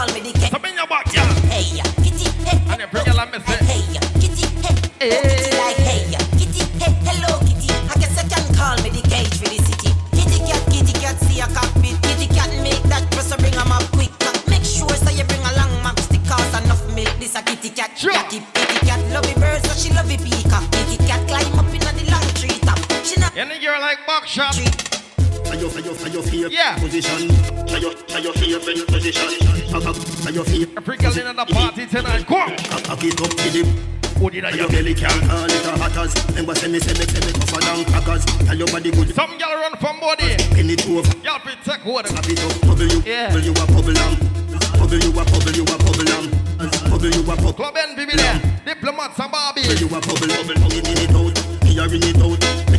[0.02, 0.52] call me the cat.
[0.52, 1.26] Come in your back, yeah.
[1.54, 3.62] Hey, kitty, hey, And every girl I miss it.
[3.70, 3.82] hey,
[4.18, 5.38] kitty, hey, hello, eh.
[5.38, 6.02] kitty, like hey,
[6.42, 7.70] kitty, hey, hello, kitty.
[7.86, 9.94] I guess I can call me the cage for the city.
[10.18, 11.96] Kitty cat, kitty cat, see a cockpit.
[12.02, 14.10] Kitty cat, make that press bring 'em up quick.
[14.50, 17.14] Make sure so you bring along map stick cause enough milk.
[17.22, 17.94] This a kitty cat.
[17.94, 18.18] Sure.
[18.30, 20.66] Keep kitty cat love the birds, so she love the peacock.
[20.74, 22.80] Kitty cat climb up in the long tree top.
[23.06, 24.56] She not Any girl like box shop.
[24.56, 25.01] Try
[25.62, 26.76] your, your, your favorite Yeah.
[26.80, 27.30] position.
[27.68, 29.30] Try your, try your favorite position.
[29.70, 30.78] Try your favorite.
[30.78, 32.26] Every girl in the party tonight.
[32.26, 32.56] Come.
[32.58, 33.92] Cock cock it up to the.
[34.18, 35.78] Who did Your belly can't call it a.
[35.82, 36.14] hatters.
[36.30, 38.26] Remember say me say me say me tougher than crackers.
[38.46, 39.14] Tell your body good.
[39.16, 40.36] Some girl run from body.
[40.54, 41.10] Pin it over.
[41.26, 42.10] Y'all fit take water.
[42.10, 42.62] Slap it up.
[42.62, 43.02] Bubble you.
[43.06, 43.30] Yeah.
[43.30, 44.18] Bubble you a bubble lamb.
[44.78, 46.30] Bubble you a bubble you a bubble lamb.
[46.90, 47.54] Bubble you a bubble.
[47.54, 48.38] Club Envy be there.
[48.66, 49.62] Diplomats and Barbie.
[49.62, 50.58] Bubble you a bubble bubble.
[50.74, 51.38] In it out.
[51.66, 52.71] Me it out.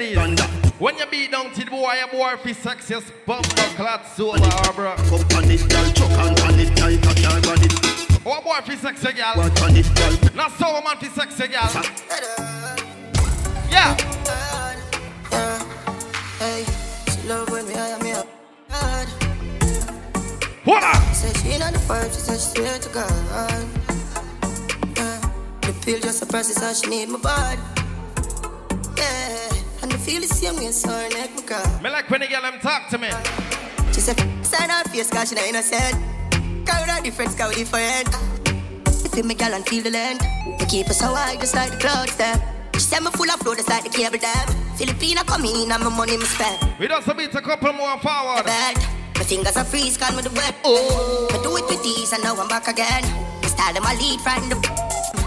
[0.00, 0.16] And me.
[0.16, 0.40] Ladies,
[0.78, 4.38] when you beat down to the boy, your boy fi sexiest bumper clot sober,
[4.74, 4.92] bro.
[4.92, 5.92] Up on it, girl.
[5.92, 6.96] Chuck and on it, girl.
[7.02, 7.68] Cock your body.
[8.26, 9.34] Oh boy fi sexy girl.
[9.34, 10.12] What on it, girl.
[10.34, 11.70] Now sober man fi sexy girl.
[13.70, 13.96] Yeah.
[16.38, 16.64] Hey,
[17.10, 18.26] she love when me hire me up.
[20.64, 21.14] What up?
[21.14, 23.10] Said she ain't on the vibe, she said she swear to God.
[24.96, 25.20] Yeah.
[25.62, 27.60] The pill just a process how she need my body.
[28.96, 29.48] Yeah,
[29.88, 31.82] and the feel the same way, so her neck my car.
[31.82, 33.08] Me like when the girl them talk to me.
[33.92, 35.96] She said, sign her face, cause she not innocent.
[36.66, 38.08] Cause we not different, cause we different.
[39.02, 40.20] You feel me, girl, and feel the land.
[40.60, 42.36] We keep us so high, just like the clouds there.
[42.74, 44.46] She said me full of flow, just like the cable dam.
[44.76, 46.58] Filipina come in, and my money me spend.
[46.78, 48.44] We just bit a couple more forward.
[48.44, 48.76] Bad.
[49.16, 50.54] My fingers are freeze, call me the wet.
[50.64, 53.02] Oh, I do it with these, and now I'm back again.
[53.58, 55.17] Time them I lead from the.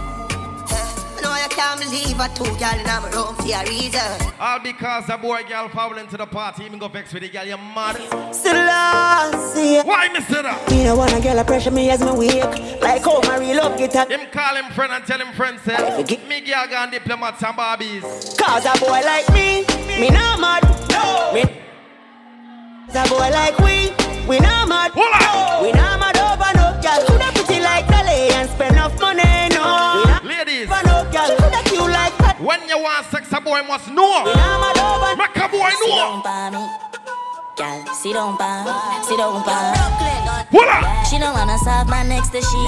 [1.31, 4.33] I know I can't believe I two girl in my room for a reason.
[4.39, 7.45] All because a boy girl fouling to the party, even go vex with the girl,
[7.45, 7.95] you mad.
[8.35, 9.79] Selassie.
[9.87, 10.43] Why, Mr.
[10.43, 10.69] That?
[10.69, 12.81] Me no wanna girl a pressure me as me wake.
[12.81, 15.57] Like how my real love get a Him call him friend and tell him friend
[15.63, 18.03] say, me girl gone diplomats and barbies.
[18.37, 19.63] Cause a boy like me,
[19.99, 20.63] me not mad.
[20.91, 21.31] No.
[21.33, 21.43] Me
[22.87, 23.95] Cause a boy like we,
[24.27, 24.91] we not mad.
[24.95, 25.63] No.
[25.63, 27.05] We not mad over no girl.
[27.07, 30.19] Coulda pretty like Dolly and spend enough money, no.
[30.23, 30.67] Ladies,
[31.31, 31.51] over girl.
[31.51, 32.37] Coulda cute like that.
[32.41, 34.23] when you want sex, a boy must know.
[34.25, 35.71] We not mad over Make a boy
[36.51, 36.90] know.
[37.61, 37.85] Down by me.
[37.85, 38.35] Girl, sit down
[38.65, 39.03] me.
[39.05, 40.47] Sit down by.
[40.51, 41.03] Voila!
[41.03, 42.59] She don't wanna serve my next to she.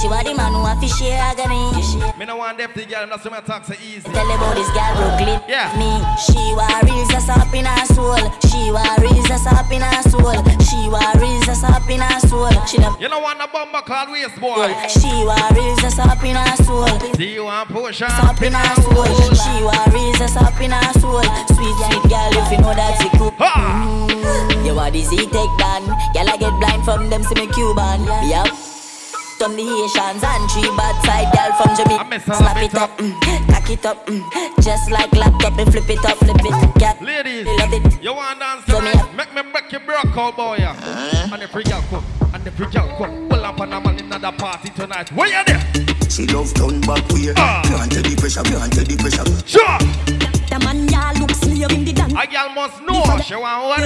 [0.00, 1.70] She want the man who to share agony.
[2.18, 4.08] Me no want them to girl, that's why I talk so easy.
[4.10, 5.40] Tell about this girl Brooklyn.
[5.48, 5.70] Yeah.
[5.78, 8.18] Me, she worries that's up in her soul.
[8.48, 10.34] She worries that's up in her soul.
[10.66, 12.50] She worries that's up in her soul.
[12.66, 12.98] She never.
[12.98, 14.72] You know want a bomber called waist boy.
[14.88, 16.86] She worries that's up in her soul.
[17.12, 19.06] Do you want push up in her soul.
[19.34, 21.22] She worries that's up in her soul.
[21.54, 23.34] Sweet, sweet girl, if you know that she cook.
[23.38, 24.17] Mm.
[24.64, 25.86] You want the take down.
[26.14, 28.04] Girl, I get blind from them, see me Cuban.
[28.28, 28.48] Yup.
[29.38, 32.34] From the Haitians and three bad side girl from Jamaica.
[32.34, 36.16] Slap it up, mm, cock it up, mm, just like laptop and flip it up,
[36.18, 36.74] flip it.
[36.80, 38.02] Girl, Ladies, love it.
[38.02, 39.14] you want dance So me tonight?
[39.14, 40.56] Make me break your broke out, boy.
[40.58, 41.32] yeah.
[41.32, 42.04] And the free girl come,
[42.34, 43.28] and the free girl come.
[43.28, 45.12] Pull up on a man in another party tonight.
[45.12, 46.10] Where you there?
[46.10, 47.32] She love turn back way.
[47.32, 49.46] Plant the pressure, plant the pressure.
[49.46, 50.37] Sure.
[50.48, 52.12] The man ya look slave in the dance.
[52.12, 53.84] A girl must know she want what?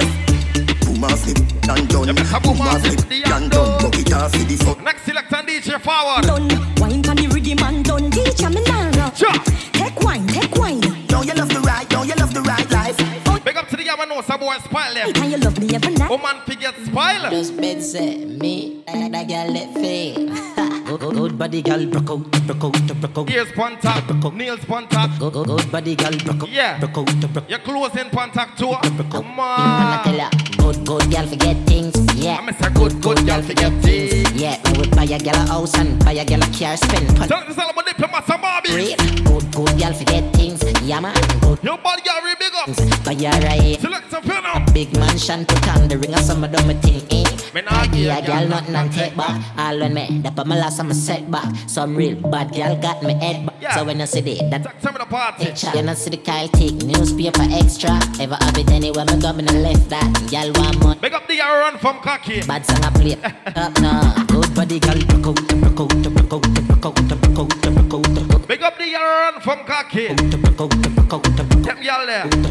[0.85, 1.37] Boom off flip,
[1.69, 2.15] and done.
[2.15, 3.81] Boom off flip, and done.
[3.81, 4.83] Buck it off for fuck.
[4.83, 6.23] Next select and DJ forward.
[6.23, 6.47] Done.
[6.77, 8.09] Wine pan the riggy man done.
[8.11, 9.11] Teach me now.
[9.13, 9.33] Sure.
[9.73, 10.79] Take wine, take wine.
[11.07, 11.89] Don't you love the ride?
[11.89, 12.97] Don't you love the ride life?
[13.43, 15.11] Big up to the girl who know some boy spoil them.
[15.15, 16.09] And you love me every night.
[16.09, 17.29] Woman forget spoil.
[17.29, 20.82] Just bed set me, that, that girl let fade.
[20.99, 23.29] Good, good, body girl, broke out, broke out, broke out.
[23.31, 25.17] Ears pontac, nails pontac.
[25.17, 26.77] Good, good, body girl, broke out, Yeah.
[26.79, 28.75] broke out, broke Your clothes in pontac too.
[29.09, 30.03] Come on.
[30.03, 32.37] tell her, good, good girl forget things, yeah.
[32.37, 34.31] I'm a good, good girl forget things.
[34.33, 37.07] Yeah, we would buy a girl a house and buy a girl a car, spend
[37.27, 38.71] Tell us all about diplomats and barbies.
[38.71, 41.15] Great, good, good girl forget things, yeah man.
[41.41, 43.03] Good, Your body girl really big up.
[43.03, 43.79] buy a right.
[43.81, 44.65] Select some film.
[44.73, 47.32] Big mansion put on the ring of some of them a thing, eh?
[47.53, 49.39] Me nah give Yeah, a girl, nothing and take back.
[49.59, 51.53] All when me, that put my last on my setback.
[51.69, 53.55] Some real bad girl got me head back.
[53.61, 53.75] Yeah.
[53.75, 55.45] So when I see the that Some of the party.
[55.45, 57.99] picture, you know see the Kyle take newspaper extra.
[58.19, 60.09] Ever have it anywhere me go, me left that.
[60.31, 60.95] Girl want more.
[60.95, 62.41] Big up the girl run from cocky.
[62.41, 63.13] Bad song I play.
[63.55, 67.61] Up now, good body girl, broke out, broke out, broke out, broke out, broke out,
[67.61, 68.47] broke out.
[68.47, 70.07] Big up the girl run from cocky.
[70.07, 72.42] Them girl there.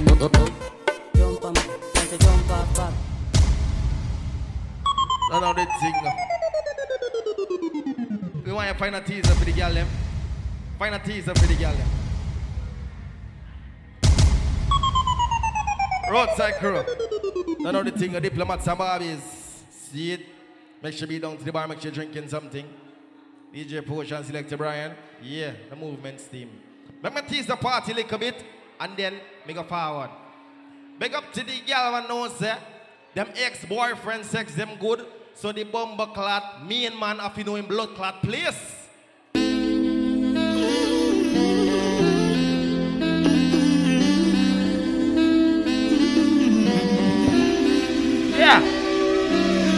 [8.82, 9.86] A teaser for the girl them.
[10.76, 11.88] Find a teaser for the girl them.
[16.10, 16.84] Roadside crew.
[17.60, 18.16] No, no, the thing.
[18.16, 19.20] A diplomat, some barbies.
[19.70, 20.20] See it.
[20.82, 21.68] Make sure you be down to the bar.
[21.68, 22.66] Make sure you're drinking something.
[23.54, 24.94] DJ Potion, Selector Brian.
[25.22, 26.50] Yeah, the movement's team.
[27.00, 28.44] Let me tease the party a little bit
[28.80, 29.14] and then
[29.46, 30.10] me go forward.
[30.98, 32.58] Big up to the girl who knows that
[33.14, 35.06] them ex-boyfriend sex them good.
[35.34, 38.88] So the bomber clot, me and man have to know in blood clot place.
[48.38, 48.60] Yeah.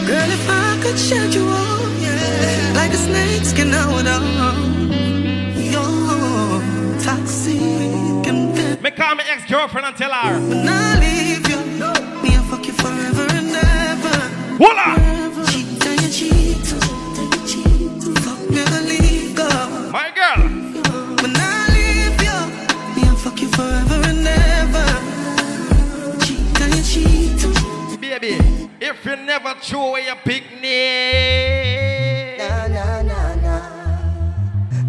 [0.07, 4.91] Girl, if I could shed you all, yeah, like a snake skin out on.
[5.57, 6.05] You're
[8.95, 10.39] call me ex-girlfriend and tell her.
[10.47, 11.57] When I leave you,
[12.23, 14.57] me I fuck you forever and ever.
[14.57, 15.14] Voila!
[19.95, 20.41] My girl.
[21.21, 22.37] When I leave you,
[22.95, 24.87] me I fuck you forever and ever.
[26.25, 27.39] Cheat on your cheat.
[28.01, 28.33] Baby,
[28.81, 30.65] if you never throw away your picnic.
[32.39, 33.55] Na na na na.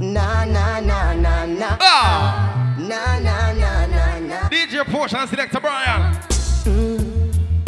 [0.00, 1.76] Na na na na na.
[1.80, 2.76] Ah.
[2.76, 4.48] Na na na na na.
[4.48, 6.16] DJ Potion and Selector Brian.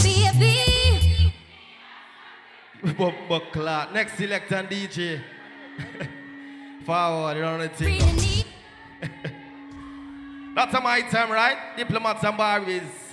[0.02, 1.32] Baby.
[2.98, 3.92] But, but clock.
[3.94, 5.20] Next selector and DJ.
[6.88, 8.44] Forward, you know the thing.
[10.54, 11.58] That's my time, right?
[11.76, 13.07] Diplomats and Barbies.